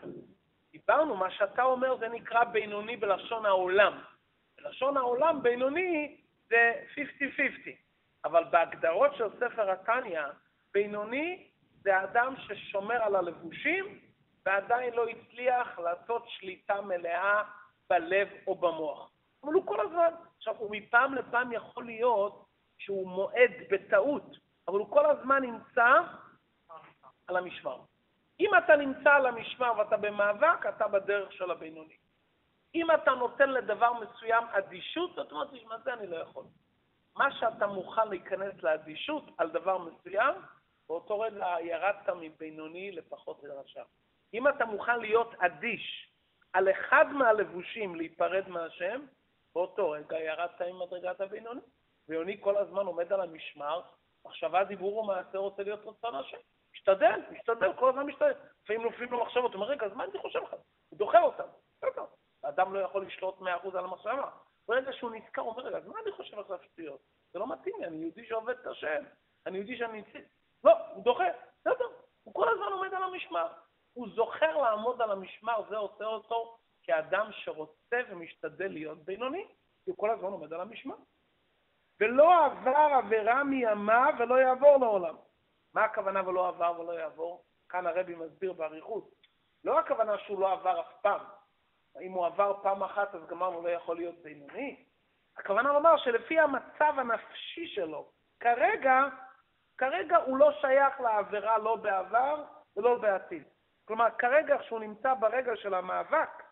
[0.73, 4.03] דיברנו, מה שאתה אומר זה נקרא בינוני בלשון העולם.
[4.57, 6.99] בלשון העולם בינוני זה 50-50,
[8.27, 10.23] אבל בהגדרות של ספר התניא,
[10.75, 11.49] בינוני
[11.83, 13.99] זה אדם ששומר על הלבושים
[14.47, 17.43] ועדיין לא הצליח לעשות שליטה מלאה
[17.91, 19.11] בלב או במוח.
[19.45, 20.09] אבל הוא כל הזמן.
[20.37, 22.47] עכשיו, הוא מפעם לפעם יכול להיות
[22.79, 24.37] שהוא מועד בטעות,
[24.69, 26.01] אבל הוא כל הזמן נמצא
[27.27, 27.79] על המשמר.
[28.41, 31.97] אם אתה נמצא על המשמר ואתה במאבק, אתה בדרך של הבינוני.
[32.75, 36.45] אם אתה נותן לדבר מסוים אדישות, אתה אומר, תשמע, זה אני לא יכול.
[37.17, 40.35] מה שאתה מוכן להיכנס לאדישות על דבר מסוים,
[40.89, 43.83] באותו רגע ירדת מבינוני לפחות לרשע.
[44.35, 46.13] אם אתה מוכן להיות אדיש
[46.53, 49.07] על אחד מהלבושים להיפרד מהשם,
[49.55, 51.61] באותו רגע ירדת ממדרגת הבינוני.
[52.09, 53.81] בינוני כל הזמן עומד על המשמר,
[54.27, 56.37] מחשבה, דיבור ומעשה רוצה להיות רצון השם.
[56.75, 58.33] משתדל, משתדל, כל הזמן משתדל.
[58.65, 60.55] לפעמים נופלים לו מחשבות, הוא אומר, רגע, אז מה אני חושב לך?
[60.89, 61.49] הוא דוחה אותם.
[61.77, 62.05] בסדר.
[62.45, 64.31] האדם לא יכול לשלוט מאה אחוז על המחשבה.
[64.69, 67.01] ברגע שהוא נזכר, הוא אומר, אז מה אני חושב עכשיו שטויות?
[67.33, 69.05] זה לא מתאים לי, אני יהודי שעובד את השם,
[69.47, 70.19] אני יהודי שאני נמצא.
[70.65, 71.25] לא, הוא דוחה,
[71.61, 71.89] בסדר.
[72.23, 73.53] הוא כל הזמן עומד על המשמר.
[73.93, 79.47] הוא זוכר לעמוד על המשמר, זה עושה אותו כאדם שרוצה ומשתדל להיות בינוני,
[79.85, 80.97] כי הוא כל הזמן עומד על המשמר.
[82.01, 85.17] ולא עבר עבירה מימיו ולא יעבור לעולם.
[85.75, 87.45] מה הכוונה ולא עבר ולא יעבור?
[87.69, 89.11] כאן הרבי מסביר באריכות.
[89.65, 91.21] לא הכוונה שהוא לא עבר אף פעם.
[92.01, 94.85] אם הוא עבר פעם אחת אז גמרנו לא יכול להיות בינוני.
[95.37, 99.03] הכוונה לומר שלפי המצב הנפשי שלו, כרגע,
[99.79, 102.45] כרגע הוא לא שייך לעבירה לא בעבר
[102.77, 103.43] ולא בעתיד.
[103.85, 106.43] כלומר, כרגע כשהוא נמצא ברגע של המאבק,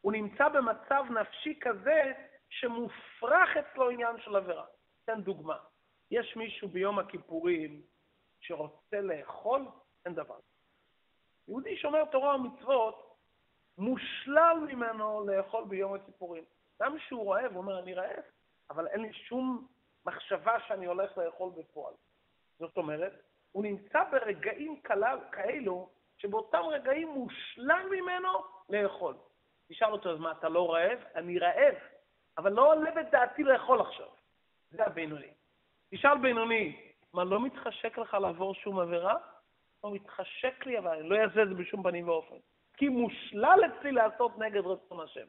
[0.00, 2.12] הוא נמצא במצב נפשי כזה
[2.50, 4.64] שמופרך אצלו עניין של עבירה.
[5.04, 5.56] אתן דוגמה.
[6.10, 7.82] יש מישהו ביום הכיפורים
[8.40, 9.68] שרוצה לאכול,
[10.04, 10.38] אין דבר.
[11.48, 13.05] יהודי שומר תורה ומצוות,
[13.78, 16.44] מושלל ממנו לאכול ביום הכיפורים.
[16.82, 18.24] גם כשהוא רעב, הוא אומר, אני רעב,
[18.70, 19.66] אבל אין לי שום
[20.06, 21.94] מחשבה שאני הולך לאכול בפועל.
[22.58, 23.12] זאת אומרת,
[23.52, 28.28] הוא נמצא ברגעים כלל, כאלו, שבאותם רגעים מושלל ממנו
[28.68, 29.14] לאכול.
[29.68, 30.98] תשאל אותו, אז מה, אתה לא רעב?
[31.14, 31.74] אני רעב,
[32.38, 34.08] אבל לא עולה בדעתי לאכול עכשיו.
[34.70, 35.30] זה הבינוני.
[35.90, 39.14] תשאל בינוני, מה, לא מתחשק לך לעבור שום עבירה?
[39.84, 42.36] לא מתחשק לי, אבל אני לא אעשה את זה בשום פנים ואופן.
[42.76, 45.26] כי מושלל אצלי לעשות נגד רצון השם.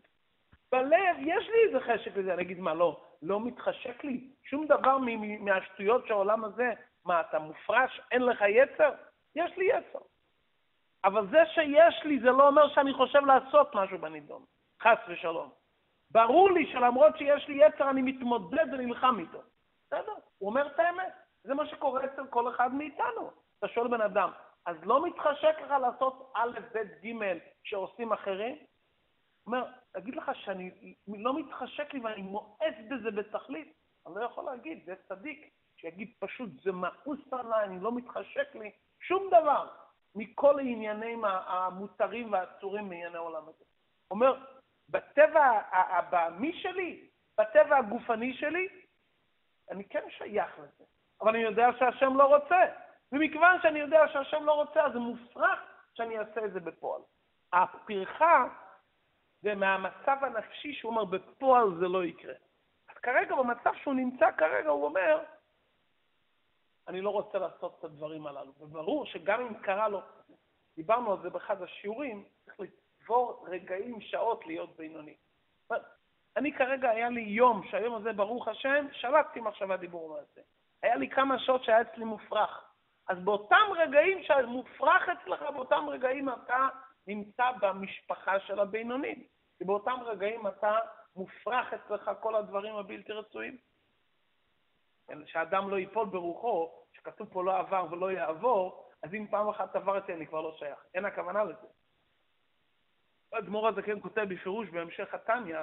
[0.71, 4.27] בלב יש לי איזה חשק לזה, אני אגיד, מה, לא, לא מתחשק לי?
[4.43, 4.97] שום דבר
[5.39, 6.73] מהשטויות של העולם הזה,
[7.05, 8.01] מה, אתה מופרש?
[8.11, 8.91] אין לך יצר?
[9.35, 9.99] יש לי יצר.
[11.03, 14.43] אבל זה שיש לי זה לא אומר שאני חושב לעשות משהו בנידון,
[14.81, 15.49] חס ושלום.
[16.11, 19.41] ברור לי שלמרות שיש לי יצר, אני מתמודד ונלחם איתו.
[19.87, 21.13] בסדר, הוא אומר את האמת.
[21.43, 23.31] זה מה שקורה אצל כל אחד מאיתנו.
[23.59, 24.31] אתה שואל בן אדם,
[24.67, 28.57] אז לא מתחשק לך לעשות א', ב', ג' שעושים אחרים?
[29.45, 29.65] אומר,
[29.97, 33.73] אגיד לך שאני לא מתחשק לי ואני מואס בזה בתכלית?
[34.07, 38.71] אני לא יכול להגיד, זה צדיק שיגיד פשוט, זה מאוס עליי, אני לא מתחשק לי,
[38.99, 39.67] שום דבר
[40.15, 43.65] מכל העניינים המותרים והאסורים מענייני העולם הזה.
[44.11, 44.43] אומר,
[44.89, 48.67] בטבע הבעמי שלי, בטבע הגופני שלי,
[49.71, 50.83] אני כן שייך לזה,
[51.21, 52.86] אבל אני יודע שהשם לא רוצה.
[53.11, 55.59] ומכיוון שאני יודע שהשם לא רוצה, אז זה מופרך
[55.93, 57.01] שאני אעשה את זה בפועל.
[57.53, 58.47] הפרחה
[59.41, 62.33] זה מהמצב הנפשי שהוא אומר, בפועל זה לא יקרה.
[62.89, 65.23] אז כרגע, במצב שהוא נמצא כרגע, הוא אומר,
[66.87, 68.53] אני לא רוצה לעשות את הדברים הללו.
[68.59, 70.01] וברור שגם אם קרה לו,
[70.75, 75.15] דיברנו על זה באחד השיעורים, צריך לצבור רגעים, שעות להיות בינוני.
[76.37, 80.41] אני כרגע, היה לי יום, שהיום הזה, ברוך השם, שלטתי מחשבה דיבור מעשה.
[80.83, 82.66] היה לי כמה שעות שהיה אצלי מופרך.
[83.07, 86.67] אז באותם רגעים שמופרך אצלך, באותם רגעים אתה
[87.07, 89.23] נמצא במשפחה של הבינונים.
[89.57, 90.79] כי באותם רגעים אתה
[91.15, 93.57] מופרך אצלך כל הדברים הבלתי רצויים.
[95.07, 99.75] כן, שאדם לא ייפול ברוחו, שכתוב פה לא עבר ולא יעבור, אז אם פעם אחת
[99.75, 100.79] עברתי אני כבר לא שייך.
[100.93, 101.67] אין הכוונה לזה.
[103.33, 105.59] האדמו"ר הזה כן כותב בפירוש בהמשך התניא,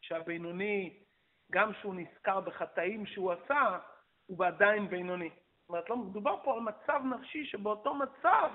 [0.00, 1.02] שהבינוני,
[1.50, 3.78] גם שהוא נזכר בחטאים שהוא עשה,
[4.26, 5.30] הוא עדיין בינוני.
[5.68, 8.50] אומרת, לא מדובר פה על מצב נפשי שבאותו מצב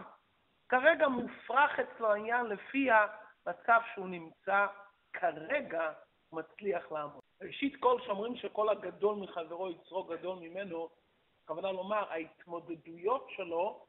[0.70, 4.68] כרגע מופרך אצלו העניין לפי המצב שהוא נמצא
[5.14, 5.94] כרגע
[6.32, 7.22] מצליח לעמוד.
[7.42, 10.90] ראשית כל, שאומרים שכל הגדול מחברו יצרו גדול ממנו,
[11.44, 13.86] הכוונה לומר, ההתמודדויות שלו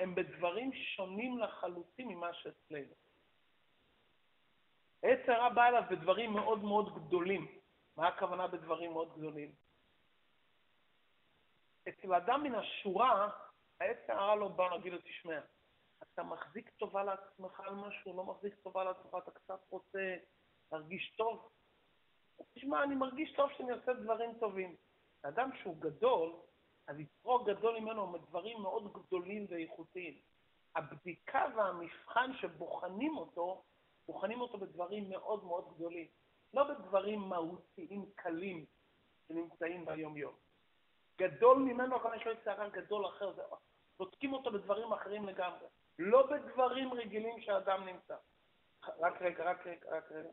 [0.00, 2.94] הן בדברים שונים לחלוטין ממה שאצלנו.
[5.02, 7.46] עץ הרע בא אליו בדברים מאוד מאוד גדולים.
[7.96, 9.65] מה הכוונה בדברים מאוד גדולים?
[11.88, 13.28] אצל אדם מן השורה,
[13.80, 15.40] העץ הרע לא בא להגיד לו, תשמע,
[16.02, 20.16] אתה מחזיק טובה לעצמך על משהו, לא מחזיק טובה לעצמך, אתה קצת רוצה
[20.72, 21.48] להרגיש טוב?
[22.54, 24.76] תשמע, אני מרגיש טוב שאני עושה דברים טובים.
[25.22, 26.32] אדם שהוא גדול,
[26.86, 30.18] אז יצרו גדול ממנו מדברים מאוד גדולים ואיכותיים.
[30.76, 33.64] הבדיקה והמבחן שבוחנים אותו,
[34.06, 36.06] בוחנים אותו בדברים מאוד מאוד גדולים,
[36.54, 38.64] לא בדברים מהותיים קלים
[39.28, 40.45] שנמצאים ביום-יום.
[41.18, 43.32] גדול ממנו, גם יש לו שערה גדול אחר.
[43.98, 45.66] בודקים אותו בדברים אחרים לגמרי,
[45.98, 48.16] לא בדברים רגילים שאדם נמצא.
[49.00, 50.28] רק רגע, רק רגע, רק רגע.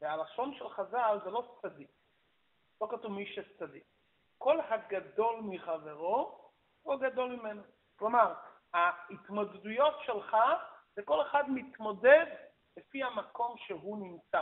[0.00, 1.90] והלשון של חז"ל זה לא צדיק.
[2.80, 3.84] לא כתוב מי שצדיק.
[4.38, 6.50] כל הגדול מחברו
[6.82, 7.62] הוא גדול ממנו.
[7.96, 8.34] כלומר,
[8.74, 10.36] ההתמודדויות שלך,
[10.94, 12.26] זה כל אחד מתמודד
[12.76, 14.40] לפי המקום שהוא נמצא.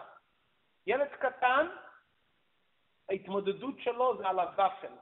[0.87, 1.67] ילד קטן,
[3.09, 4.93] ההתמודדות שלו זה על הוואפל.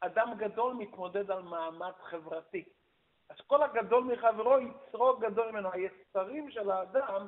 [0.00, 2.64] אדם גדול מתמודד על מעמד חברתי.
[3.30, 5.68] אז כל הגדול מחברו יצרו גדול ממנו.
[5.72, 7.26] היצרים של האדם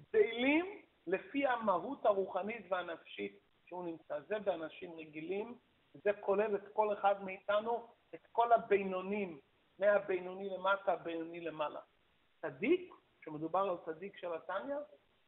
[0.00, 4.20] גדלים לפי המהות הרוחנית והנפשית שהוא נמצא.
[4.20, 5.58] זה באנשים רגילים,
[5.94, 9.40] זה כולל את כל אחד מאיתנו, את כל הבינונים,
[9.78, 11.80] מהבינוני למטה, הבינוני למעלה.
[12.40, 14.76] צדיק, כשמדובר על צדיק של התניא,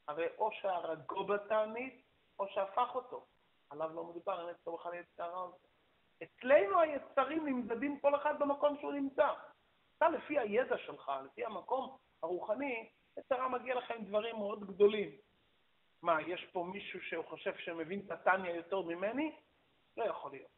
[0.08, 2.04] הרי או שהרגו בתענית,
[2.38, 3.26] או שהפך אותו.
[3.70, 5.52] עליו לא מדובר, אין אצלו בכלל יצר הרע.
[6.22, 9.28] אצלנו היצרים נמדדים כל אחד במקום שהוא נמצא.
[9.96, 15.10] אתה לפי הידע שלך, לפי המקום הרוחני, יצרה מגיע לך עם דברים מאוד גדולים.
[16.02, 19.36] מה, יש פה מישהו שהוא חושב שמבין את הטניה יותר ממני?
[19.96, 20.56] לא יכול להיות.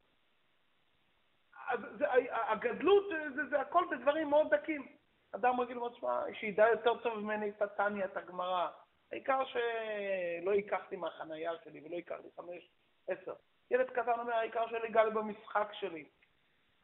[1.68, 4.96] אז זה, הגדלות זה, זה, הכל בדברים מאוד דקים.
[5.32, 8.68] אדם רגיל אומר, תשמע, שידע יותר טוב ממני את הטניה, את הגמרא.
[9.12, 12.70] העיקר שלא ייקח לי מהחנייה שלי ולא ייקח לי חמש,
[13.08, 13.34] עשר.
[13.70, 16.08] ילד קטן אומר, העיקר שלי גל במשחק שלי.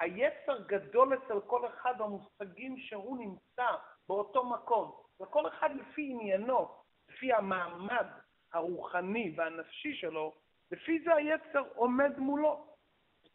[0.01, 3.67] היצר גדול אצל כל אחד במושגים שהוא נמצא
[4.09, 4.93] באותו מקום.
[5.21, 6.75] וכל אחד לפי עניינו,
[7.09, 8.07] לפי המעמד
[8.53, 10.35] הרוחני והנפשי שלו,
[10.71, 12.67] לפי זה היצר עומד מולו.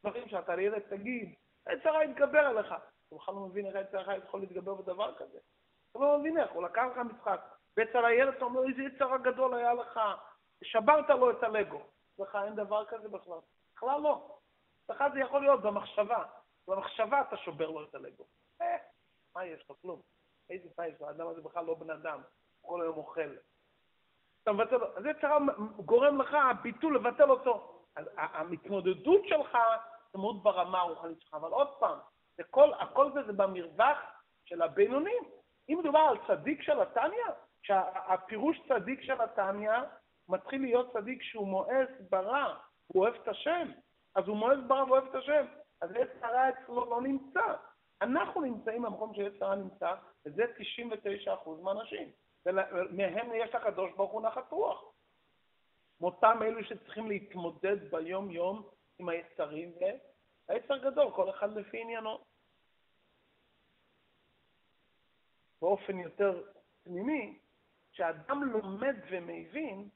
[0.03, 1.35] דברים שאתה לילד תגיד,
[1.67, 2.67] היצר הרע יתגבר עליך.
[2.67, 5.37] אתה בכלל לא מבין איך היצר הרע יכול להתגבר בדבר כזה.
[5.91, 7.41] אתה לא מבין איך, הוא לקח לך משחק.
[7.77, 9.99] ואצל הילד אתה אומר, איזה יצר הגדול היה לך,
[10.63, 11.81] שברת לו את הלגו.
[12.19, 13.39] לך אין דבר כזה בכלל.
[13.75, 14.37] בכלל לא.
[14.89, 16.23] לך זה יכול להיות במחשבה.
[16.67, 18.23] במחשבה אתה שובר לו את הלגו.
[18.61, 18.77] אה,
[19.35, 19.77] מה יש לך?
[19.81, 20.01] כלום.
[20.49, 22.21] איזה טייס, האדם הזה בכלל לא בן אדם,
[22.61, 23.35] כל היום אוכל.
[24.43, 25.37] אתה מבטל, אז זה צרה
[25.85, 27.83] גורם לך, הביטול, לבטל אותו.
[27.95, 29.57] אז המתמודדות שלך
[30.13, 31.97] זה מאוד ברמה הרוחנית שלך, אבל עוד פעם,
[32.37, 33.97] זה כל, הכל זה זה במרווח
[34.45, 35.23] של הבינונים.
[35.69, 37.25] אם מדובר על צדיק של התניא,
[37.61, 39.71] שהפירוש צדיק של התניא
[40.29, 43.71] מתחיל להיות צדיק שהוא מואס ברע, הוא אוהב את השם,
[44.15, 45.45] אז הוא מואס ברע ואוהב את השם,
[45.81, 47.55] אז עץ הרע אצלו לא נמצא.
[48.01, 50.43] אנחנו נמצאים במקום שעץ הרע נמצא, וזה
[51.45, 52.11] 99% מהאנשים.
[52.45, 54.83] ומהם יש לקדוש ברוך הוא נחת רוח.
[56.01, 59.71] מאותם אלו שצריכים להתמודד ביום-יום עם היצרים,
[60.47, 62.19] והיצר גדול, כל אחד לפי עניינו.
[65.61, 66.43] באופן יותר
[66.83, 67.39] פנימי,
[67.91, 69.89] כשאדם לומד ומבין,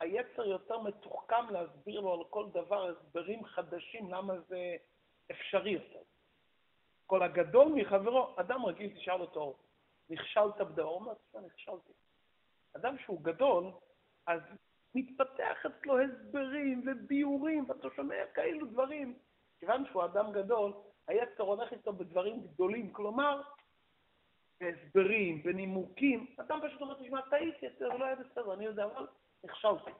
[0.00, 4.76] היצר יותר מתוחכם להסביר לו על כל דבר הסברים חדשים, למה זה
[5.30, 6.02] אפשרי יותר.
[7.06, 9.58] כל הגדול מחברו, אדם רגיל, תשאל אותו,
[10.10, 11.92] נכשלת בדבר, הוא אומר, תשמע, נכשלתי.
[12.76, 13.64] אדם שהוא גדול,
[14.26, 14.40] אז
[14.94, 19.18] מתפתח אצלו הסברים וביאורים, ואתה שומע כאלו דברים.
[19.60, 20.72] כיוון שהוא אדם גדול,
[21.06, 23.42] היצר הולך איתו בדברים גדולים, כלומר,
[24.60, 29.06] בהסברים, בנימוקים, אדם פשוט אומר, תשמע, טעיתי, זה לא היה בסדר, אני יודע, אבל
[29.44, 29.90] נכשלתי.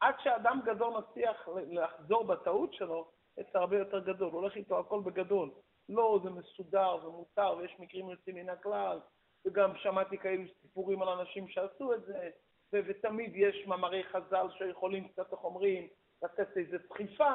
[0.00, 5.50] עד שאדם גדול מצליח לחזור בטעות שלו, יצר הרבה יותר גדול, הולך איתו הכל בגדול.
[5.88, 9.00] לא, זה מסודר ומותר, ויש מקרים יוצאים מן הכלל,
[9.46, 12.30] וגם שמעתי כאלו סיפורים על אנשים שעשו את זה,
[12.72, 15.88] ו- ותמיד יש מאמרי חז"ל שיכולים קצת, איך אומרים,
[16.22, 17.32] לתת איזו דחיפה,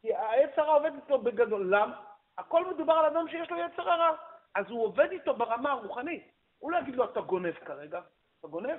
[0.00, 1.74] כי היצר הרע עובד איתו בגדול.
[1.74, 2.04] למה?
[2.38, 4.16] הכל מדובר על אדם שיש לו יצר הרע,
[4.54, 6.32] אז הוא עובד איתו ברמה הרוחנית.
[6.58, 8.00] הוא לא יגיד לו, אתה גונב כרגע,
[8.40, 8.78] אתה גונב?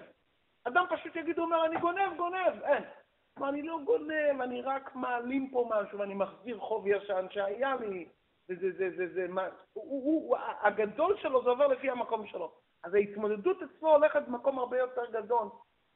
[0.67, 2.84] אדם פשוט יגיד, הוא אומר, אני גונב, גונב, אין.
[3.39, 8.10] מה, אני לא גונב, אני רק מעלים פה משהו, ואני מחזיר חוב ישן שהיה לי,
[8.49, 12.51] וזה, זה, זה, זה, מה, הוא, הוא, הגדול שלו זה עובר לפי המקום שלו.
[12.84, 15.47] אז ההתמודדות אצלו הולכת במקום הרבה יותר גדול,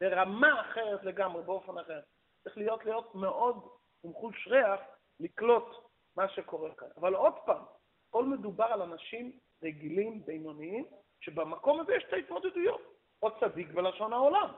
[0.01, 1.99] ברמה אחרת לגמרי, באופן אחר.
[2.43, 3.69] צריך להיות להיות מאוד
[4.03, 4.79] עם חוש ריח
[5.19, 5.75] לקלוט
[6.17, 6.87] מה שקורה כאן.
[6.97, 7.63] אבל עוד פעם,
[8.09, 9.31] הכל מדובר על אנשים
[9.63, 10.85] רגילים, בינוניים,
[11.21, 12.98] שבמקום הזה יש את ההתמודדויות.
[13.19, 14.49] עוד צדיק בלשון העולם.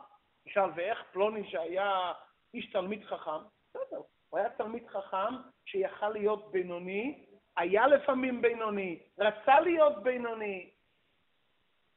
[0.46, 2.14] נשאל, ואיך פלוני שהיה
[2.54, 3.44] איש תלמיד חכם?
[3.70, 7.26] בסדר, הוא היה תלמיד חכם שיכל להיות בינוני,
[7.58, 10.70] היה לפעמים בינוני, רצה להיות בינוני.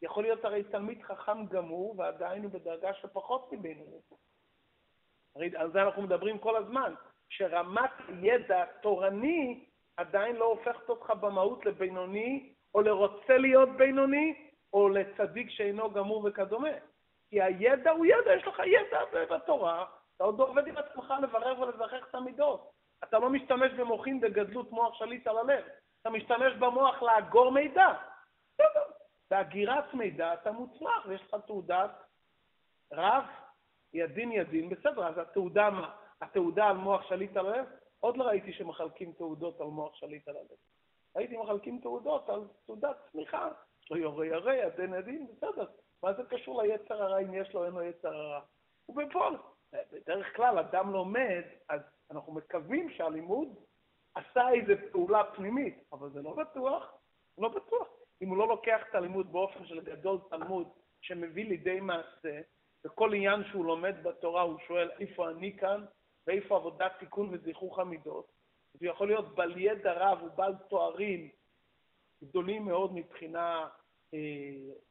[0.02, 3.98] יכול להיות הרי תלמיד חכם גמור, ועדיין הוא בדרגה שפחות מבינוני.
[5.36, 6.94] הרי על זה אנחנו מדברים כל הזמן,
[7.28, 7.90] שרמת
[8.22, 9.64] ידע תורני
[9.96, 16.68] עדיין לא הופכת אותך במהות לבינוני, או לרוצה להיות בינוני, או לצדיק שאינו גמור וכדומה.
[17.30, 19.84] כי הידע הוא ידע, יש לך ידע בתורה,
[20.16, 22.70] אתה עוד עובד עם עצמך לברר ולזכח את המידות.
[23.04, 25.64] אתה לא משתמש במוחין בגדלות מוח שליט על הלב,
[26.02, 27.92] אתה משתמש במוח לאגור מידע.
[28.54, 28.82] בסדר.
[29.30, 31.90] בהגירת מידע אתה מוצלח, ויש לך תעודת
[32.92, 33.24] רב,
[33.92, 35.70] ידין ידין, בסדר, אז התעודה,
[36.20, 37.66] התעודה על מוח שליט על הלב,
[38.00, 40.58] עוד לא ראיתי שמחלקים תעודות על מוח שליט על הלב.
[41.14, 43.48] הייתי מחלקים תעודות על תעודת צמיחה,
[43.90, 45.66] לו יורה יורה, ידין ידין, בסדר.
[46.02, 48.40] מה זה קשור ליצר הרע אם יש לו, אין לו יצר הרע?
[48.86, 49.34] הוא בפועל.
[49.92, 51.80] בדרך כלל אדם לומד, אז
[52.10, 53.48] אנחנו מקווים שהלימוד
[54.14, 56.94] עשה איזו פעולה פנימית, אבל זה לא בטוח,
[57.38, 57.88] לא בטוח.
[58.22, 60.68] אם הוא לא לוקח את הלימוד באופן של גדול תלמוד
[61.00, 62.40] שמביא לידי מעשה,
[62.84, 65.84] וכל עניין שהוא לומד בתורה הוא שואל איפה אני כאן,
[66.26, 68.26] ואיפה עבודת תיקון וזיכוך המידות,
[68.74, 71.28] אז הוא יכול להיות בעל ידע רב ובעל תוארים
[72.24, 73.68] גדולים מאוד מבחינה
[74.14, 74.18] אה,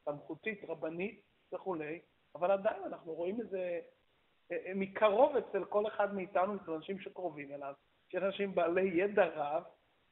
[0.05, 1.21] סמכותית, רבנית
[1.53, 1.99] וכולי,
[2.36, 3.79] אבל עדיין אנחנו רואים איזה
[4.51, 7.73] אה, מקרוב אצל כל אחד מאיתנו, אצל אנשים שקרובים אליו,
[8.09, 9.63] שיש אנשים בעלי ידע רב,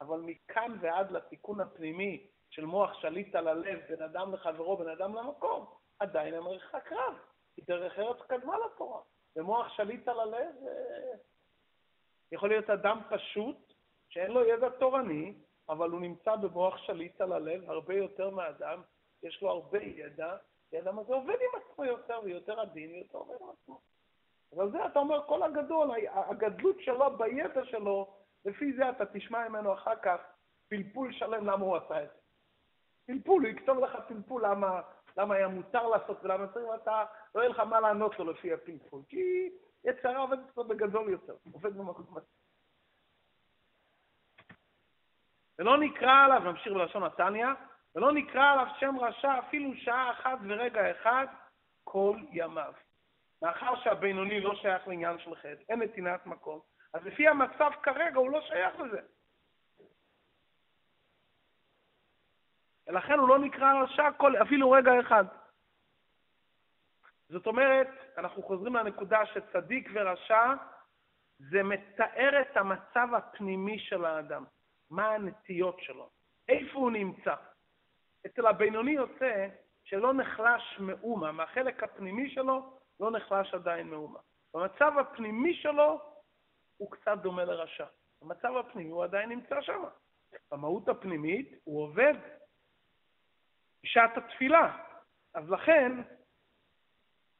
[0.02, 5.16] אבל מכאן ועד לתיקון הפנימי של מוח שליט על הלב, בין אדם לחברו, בין אדם
[5.16, 5.66] למקום,
[6.00, 7.14] עדיין המרחק רב,
[7.56, 9.02] כי דרך ארץ קדמה לתורה.
[9.36, 11.18] ומוח שליט על הלב אה,
[12.32, 13.74] יכול להיות אדם פשוט,
[14.10, 15.34] שאין לו ידע תורני,
[15.72, 18.82] אבל הוא נמצא במוח שליט על הלב הרבה יותר מאדם,
[19.24, 20.36] יש לו הרבה ידע,
[20.74, 23.80] האדם הזה עובד עם עצמו יותר ויותר עדין ויותר עובד עם עצמו.
[24.56, 28.14] אבל זה אתה אומר, כל הגדול, הגדלות שלו בידע שלו,
[28.46, 30.20] לפי זה אתה תשמע ממנו אחר כך
[30.70, 32.20] פלפול שלם למה הוא עשה את זה.
[33.06, 34.82] פלפול, הוא יכתוב לך פלפול למה,
[35.18, 37.06] למה היה מותר לעשות ולמה צריך, ואתה,
[37.36, 39.50] לא יהיה לך מה לענות לו לפי הפלפול, כי
[39.84, 42.41] יצרה עובד אצלו בגדול יותר, עובד במקום עצמו.
[45.62, 47.54] ולא נקרא עליו, נמשיך בלשון נתניה,
[47.96, 51.28] ולא נקרא עליו שם רשע אפילו שעה אחת ורגע אחד
[51.84, 52.74] כל ימיו.
[53.42, 56.60] מאחר שהבינוני לא שייך לעניין של חטא, אין נתינת מקום,
[56.94, 59.02] אז לפי המצב כרגע הוא לא שייך לזה.
[62.88, 65.26] ולכן הוא לא נקרא רשע כל, אפילו רגע אחד.
[67.30, 67.88] זאת אומרת,
[68.18, 70.54] אנחנו חוזרים לנקודה שצדיק ורשע
[71.38, 74.44] זה מתאר את המצב הפנימי של האדם,
[74.92, 76.10] מה הנטיות שלו,
[76.48, 77.36] איפה הוא נמצא.
[78.26, 79.48] אצל הבינוני יוצא
[79.84, 84.20] שלא נחלש מאומה, מהחלק הפנימי שלו לא נחלש עדיין מאומה.
[84.54, 86.02] במצב הפנימי שלו
[86.78, 87.86] הוא קצת דומה לרשע.
[88.22, 89.84] במצב הפנימי הוא עדיין נמצא שם.
[90.52, 92.14] במהות הפנימית הוא עובד
[93.84, 94.78] בשעת התפילה.
[95.34, 96.02] אז לכן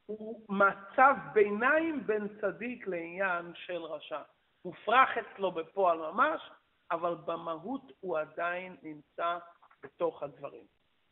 [0.06, 4.22] הוא מצב ביניים בין צדיק לעניין של רשע.
[4.64, 6.50] מופרך אצלו בפועל ממש,
[6.92, 9.38] אבל במהות הוא עדיין נמצא
[9.82, 10.64] בתוך הדברים.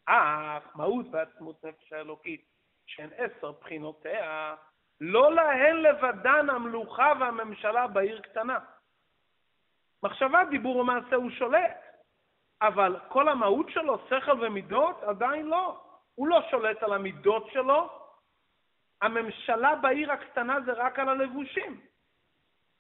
[0.07, 2.45] אך מהות ועצמות נפש האלוקית,
[2.87, 4.55] שהן עשר בחינותיה,
[5.01, 8.59] לא להן לבדן המלוכה והממשלה בעיר קטנה.
[10.03, 11.81] מחשבה, דיבור ומעשה הוא שולט,
[12.63, 15.81] אבל כל המהות שלו, שכל ומידות, עדיין לא.
[16.15, 17.89] הוא לא שולט על המידות שלו,
[19.03, 21.81] הממשלה בעיר הקטנה זה רק על הלבושים.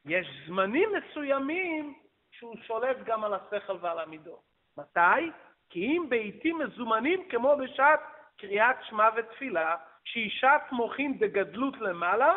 [0.05, 2.01] יש זמנים מסוימים
[2.41, 4.41] שהוא שולט גם על השכל ועל המידות.
[4.79, 5.31] מתי?
[5.71, 8.01] כי אם בעיתים מזומנים כמו בשעת
[8.39, 10.31] קריאת שמע ותפילה, שהיא
[10.73, 12.37] מוחין דגדלות למעלה,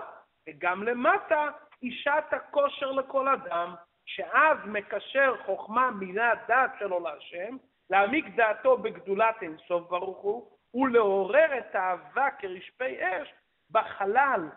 [0.50, 1.50] וגם למטה
[1.82, 3.76] היא שעת הכושר לכל אדם,
[4.06, 7.58] שאז מקשר חוכמה מן הדעת שלו להשם,
[7.90, 13.34] להעמיק דעתו בגדולת אינסוף ברוך הוא, ולעורר את האהבה כרשפי אש
[13.72, 14.50] בחלל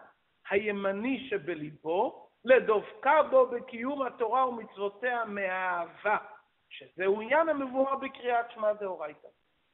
[0.50, 6.16] הימני שבליבו, לדופקה בו בקיום התורה ומצוותיה מהאהבה,
[6.68, 9.28] שזהו עניין המבואר בקריאת שמע דאורייתא.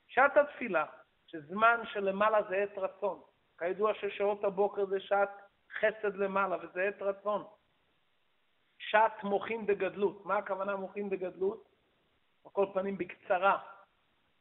[0.08, 0.84] שעת התפילה,
[1.26, 3.20] שזמן שלמעלה זה עת רצון.
[3.58, 5.30] כידוע ששעות הבוקר זה שעת
[5.78, 7.44] חסד למעלה, וזה עת רצון.
[8.78, 10.26] שעת מוחין דגדלות.
[10.26, 11.68] מה הכוונה מוחין דגדלות?
[12.44, 13.58] על כל פנים בקצרה.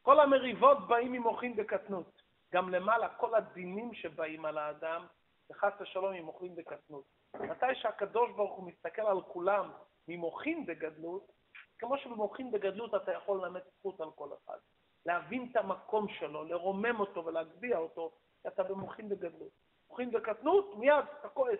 [0.01, 2.21] כל המריבות באים ממוחין דקטנות.
[2.53, 5.05] גם למעלה, כל הדינים שבאים על האדם,
[5.49, 7.20] וחס ושלום ממוחין דקטנות.
[7.39, 9.71] מתי שהקדוש ברוך הוא מסתכל על כולם
[10.07, 11.31] ממוחין דגדלות,
[11.79, 14.57] כמו שבמוחין דגדלות אתה יכול ללמד זכות על כל אחד.
[15.05, 18.11] להבין את המקום שלו, לרומם אותו ולהגביה אותו,
[18.47, 19.51] אתה במוחין דגדלות.
[19.89, 21.59] מוחין דקטנות, מיד אתה כועס.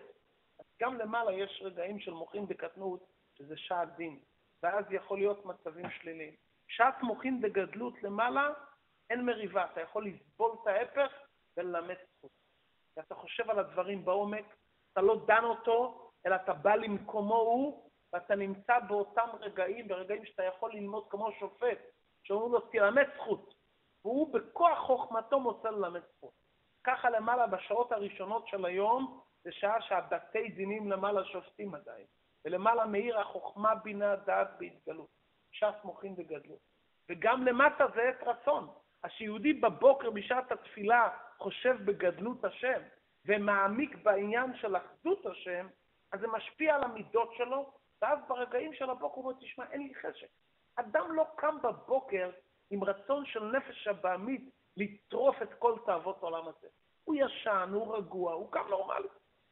[0.80, 4.20] גם למעלה יש רגעים של מוחין דקטנות, שזה שעת דין,
[4.62, 6.34] ואז יכול להיות מצבים שליליים.
[6.68, 8.48] שעת מוחין דגדלות למעלה,
[9.10, 11.12] אין מריבה, אתה יכול לסבול את ההפך
[11.56, 12.30] וללמד זכות.
[12.94, 14.44] כי אתה חושב על הדברים בעומק,
[14.92, 20.44] אתה לא דן אותו, אלא אתה בא למקומו הוא, ואתה נמצא באותם רגעים, ברגעים שאתה
[20.44, 21.78] יכול ללמוד כמו שופט,
[22.22, 23.54] שאומרים לו, תלמד זכות.
[24.04, 26.32] והוא בכוח חוכמתו מוצא ללמד זכות.
[26.84, 32.06] ככה למעלה בשעות הראשונות של היום, זה שעה שהבתי דינים למעלה שופטים עדיין.
[32.44, 35.08] ולמעלה מאיר החוכמה, בינה, דעת בהתגלות.
[35.52, 36.58] ש"ס מוחין וגדלות.
[37.08, 38.68] וגם למטה זה עת רצון.
[39.02, 42.82] אז שיהודי בבוקר בשעת התפילה חושב בגדלות השם,
[43.26, 45.66] ומעמיק בעניין של אחדות השם,
[46.12, 49.94] אז זה משפיע על המידות שלו, ואז ברגעים של הבוקר הוא אומר, תשמע, אין לי
[49.94, 50.28] חשק.
[50.76, 52.30] אדם לא קם בבוקר
[52.70, 56.68] עם רצון של נפש הבעמית לטרוף את כל תאוות העולם הזה.
[57.04, 59.08] הוא ישן, הוא רגוע, הוא קם נורמלי.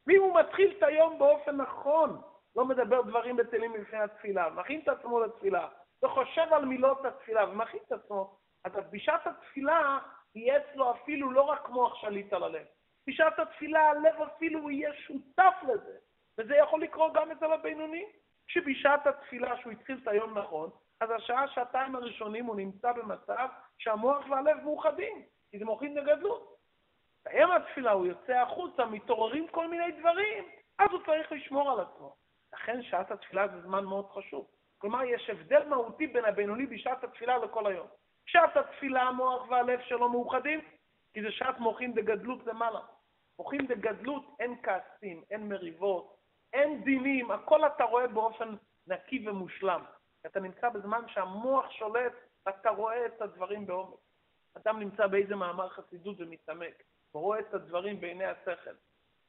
[0.06, 2.20] ואם הוא מתחיל את היום באופן נכון,
[2.56, 5.68] לא מדבר דברים בטלים לפני התפילה, מכין את עצמו לתפילה,
[6.04, 9.98] וחושב על מילות התפילה ומכין את עצמו, אז בשעת התפילה
[10.34, 12.66] יהיה אצלו אפילו לא רק מוח שליט על הלב.
[13.10, 15.96] בשעת התפילה הלב אפילו יהיה שותף לזה.
[16.38, 18.04] וזה יכול לקרות גם אצל הבינוני,
[18.46, 23.48] שבשעת התפילה שהוא התחיל את היום נכון, אז השעה, שעתיים הראשונים הוא נמצא במצב
[23.78, 26.56] שהמוח והלב מאוחדים, כי זה מוחין לגדלות.
[27.24, 30.44] באם התפילה הוא יוצא החוצה, מתעוררים כל מיני דברים,
[30.78, 32.16] אז הוא צריך לשמור על עצמו.
[32.52, 34.50] לכן שעת התפילה זה זמן מאוד חשוב.
[34.78, 37.86] כלומר, יש הבדל מהותי בין הבינוני בשעת התפילה לכל היום.
[38.26, 40.60] שעת התפילה, המוח והלב שלו מאוחדים,
[41.14, 42.80] כי זה שעת מוחין דגדלות למעלה.
[43.40, 46.16] מוחין דגדלות, אין כעסים, אין מריבות,
[46.52, 48.54] אין דינים, הכל אתה רואה באופן
[48.86, 49.84] נקי ומושלם.
[50.26, 52.12] אתה נמצא בזמן שהמוח שולט,
[52.48, 53.98] אתה רואה את הדברים בעומק.
[54.56, 56.82] אדם נמצא באיזה מאמר חסידות ומתעמק,
[57.14, 58.74] ורואה את הדברים בעיני השכל.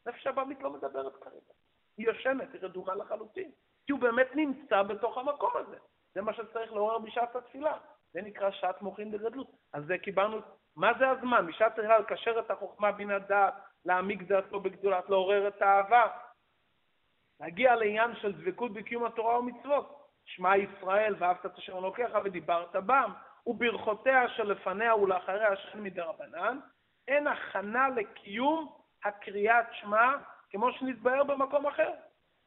[0.06, 1.54] נפש הבאמית לא מדברת כרגע.
[1.98, 3.52] היא יושנת, היא רדומה לחלוטין.
[3.86, 5.78] כי הוא באמת נמצא בתוך המקום הזה.
[6.14, 7.78] זה מה שצריך לעורר בשעת התפילה.
[8.14, 9.48] זה נקרא שעת מוחין בגדלות.
[9.72, 10.38] על זה קיבלנו,
[10.76, 11.48] מה זה הזמן?
[11.48, 16.08] בשעת התפילה לקשר את החוכמה בינה דעת, להעמיק דעתו בגדולת, לעורר את האהבה.
[17.40, 20.02] להגיע לעניין של דבקות בקיום התורה ומצוות.
[20.26, 23.12] שמע ישראל ואהבת את אשר אלוקיך ודיברת בם,
[23.48, 26.60] וברכותיה שלפניה ולאחריה של מדרבנן,
[27.08, 28.76] אין הכנה לקיום
[29.06, 30.14] הקריאת שמע
[30.50, 31.92] כמו שנתבהר במקום אחר.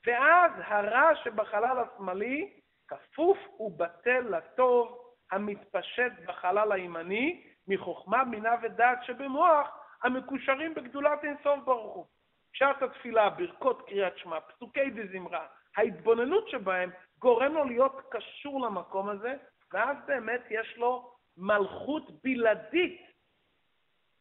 [0.06, 2.52] ואז הרע שבחלל השמאלי
[2.88, 4.98] כפוף ובטל לטוב
[5.32, 12.06] המתפשט בחלל הימני מחוכמה, בינה ודעת שבמוח המקושרים בגדולת אינסוף ברוך הוא.
[12.52, 15.46] שעת התפילה, ברכות קריאת שמע, פסוקי דזמרה,
[15.76, 19.34] ההתבוננות שבהם גורם לו להיות קשור למקום הזה,
[19.72, 23.02] ואז באמת יש לו מלכות בלעדית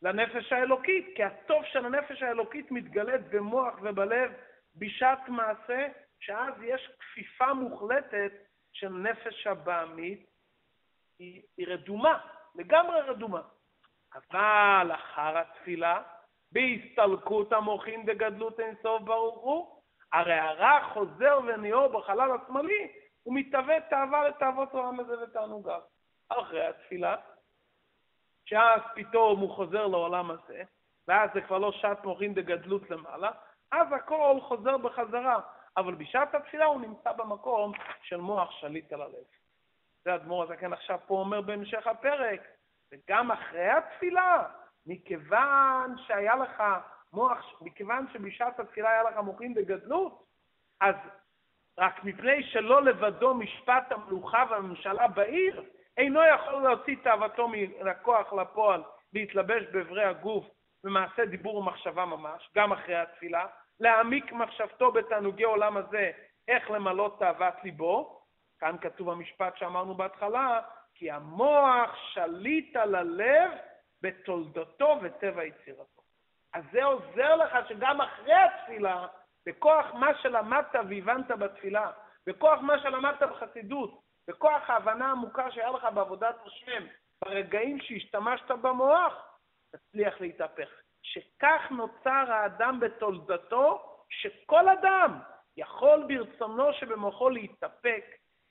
[0.01, 4.31] לנפש האלוקית, כי הטוב של הנפש האלוקית מתגלה במוח ובלב
[4.75, 5.87] בשעת מעשה,
[6.19, 8.31] שאז יש כפיפה מוחלטת
[8.71, 10.25] של נפש הבעמית,
[11.19, 12.19] היא, היא רדומה,
[12.55, 13.41] לגמרי רדומה.
[14.15, 16.01] אבל אחר התפילה,
[16.51, 19.81] בהסתלקות המוחין וגדלות אינסוף ברוך הוא,
[20.13, 22.91] הרי הרע חוזר וניאור בחלל השמאלי,
[23.25, 25.81] ומתהווה תאווה לתאוות עולם הזה ותענוגיו.
[26.29, 27.15] אחרי התפילה,
[28.45, 30.63] שאז פתאום הוא חוזר לעולם הזה,
[31.07, 33.31] ואז זה כבר לא שעת מוחין דגדלות למעלה,
[33.71, 35.39] אז הכל חוזר בחזרה.
[35.77, 37.71] אבל בשעת התפילה הוא נמצא במקום
[38.03, 39.23] של מוח שליט על הלב.
[40.03, 42.41] זה אדמו"ר הזקן עכשיו פה אומר בהמשך הפרק,
[42.93, 44.43] וגם אחרי התפילה,
[44.85, 46.63] מכיוון שהיה לך
[47.13, 50.23] מוח, מכיוון שבשעת התפילה היה לך מוחין בגדלות,
[50.81, 50.95] אז
[51.79, 55.63] רק מפני שלא לבדו משפט המלוכה והממשלה בעיר,
[55.97, 58.83] אינו יכול להוציא תאוותו מן הכוח לפועל
[59.13, 60.45] להתלבש באברי הגוף
[60.83, 63.45] במעשה דיבור ומחשבה ממש, גם אחרי התפילה,
[63.79, 66.11] להעמיק מחשבתו בתענוגי עולם הזה,
[66.47, 68.19] איך למלות תאוות ליבו.
[68.59, 70.61] כאן כתוב המשפט שאמרנו בהתחלה,
[70.95, 73.51] כי המוח שליט על הלב
[74.01, 76.01] בתולדותו וטבע יצירתו.
[76.53, 79.07] אז זה עוזר לך שגם אחרי התפילה,
[79.45, 81.91] בכוח מה שלמדת והבנת בתפילה,
[82.27, 86.83] בכוח מה שלמדת בחסידות, בכוח ההבנה העמוקה שהיה לך בעבודת השם,
[87.25, 89.37] ברגעים שהשתמשת במוח,
[89.71, 90.69] תצליח להתהפך.
[91.03, 95.19] שכך נוצר האדם בתולדתו, שכל אדם
[95.57, 98.05] יכול ברצונו שבמוחו להתאפק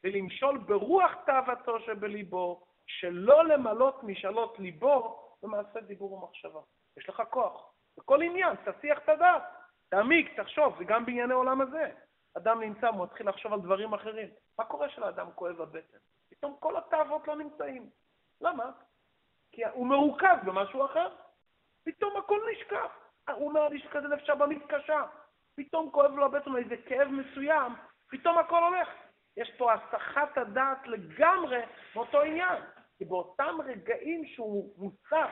[0.05, 6.61] ולמשול ברוח תאוותו שבליבו, שלא למלות משאלות ליבו במעשה דיבור ומחשבה.
[6.97, 7.73] יש לך כוח.
[7.99, 9.43] בכל עניין, תסיח את הדעת,
[9.89, 11.91] תעמיק, תחשוב, וגם בענייני עולם הזה.
[12.37, 14.29] אדם נמצא, הוא מתחיל לחשוב על דברים אחרים.
[14.59, 15.99] מה קורה כשלאדם כואב הבטן?
[16.31, 17.91] פתאום כל התאוות לא נמצאים.
[18.41, 18.71] למה?
[19.53, 21.09] כי הוא מרוכז במשהו אחר.
[21.85, 22.93] פתאום הכל נשכח.
[23.31, 25.03] הוא אומר, יש כזה נפש הבמית קשה.
[25.55, 27.73] פתאום כואב לו הבטן איזה כאב מסוים,
[28.09, 28.89] פתאום הכל הולך.
[29.37, 31.61] יש פה הסחת הדעת לגמרי
[31.95, 32.63] מאותו עניין.
[32.99, 35.31] כי באותם רגעים שהוא מוצף,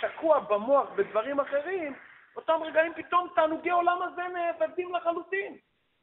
[0.00, 1.94] שקוע במוח בדברים אחרים,
[2.34, 5.56] באותם רגעים פתאום תענוגי עולם הזה נאבדים לחלוטין.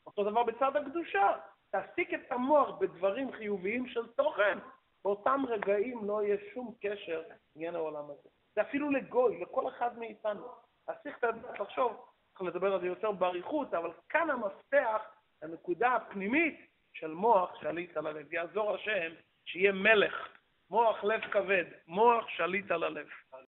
[0.08, 1.32] אותו דבר בצד הקדושה.
[1.72, 4.58] תעסיק את המוח בדברים חיוביים של תוכן,
[5.04, 7.24] באותם רגעים לא יהיה שום קשר
[7.56, 8.30] לעניין העולם הזה.
[8.56, 10.48] זה אפילו לגוי, לכל אחד מאיתנו.
[10.88, 15.02] להסיך את הדעת לחשוב, צריך לדבר על זה יותר באריכות, אבל כאן המפתח,
[15.42, 16.68] הנקודה הפנימית
[17.00, 18.34] של מוח שליט על הלב.
[18.34, 19.12] יעזור השם
[19.46, 20.28] שיהיה מלך,
[20.70, 23.08] מוח לב כבד, מוח שליט על הלב.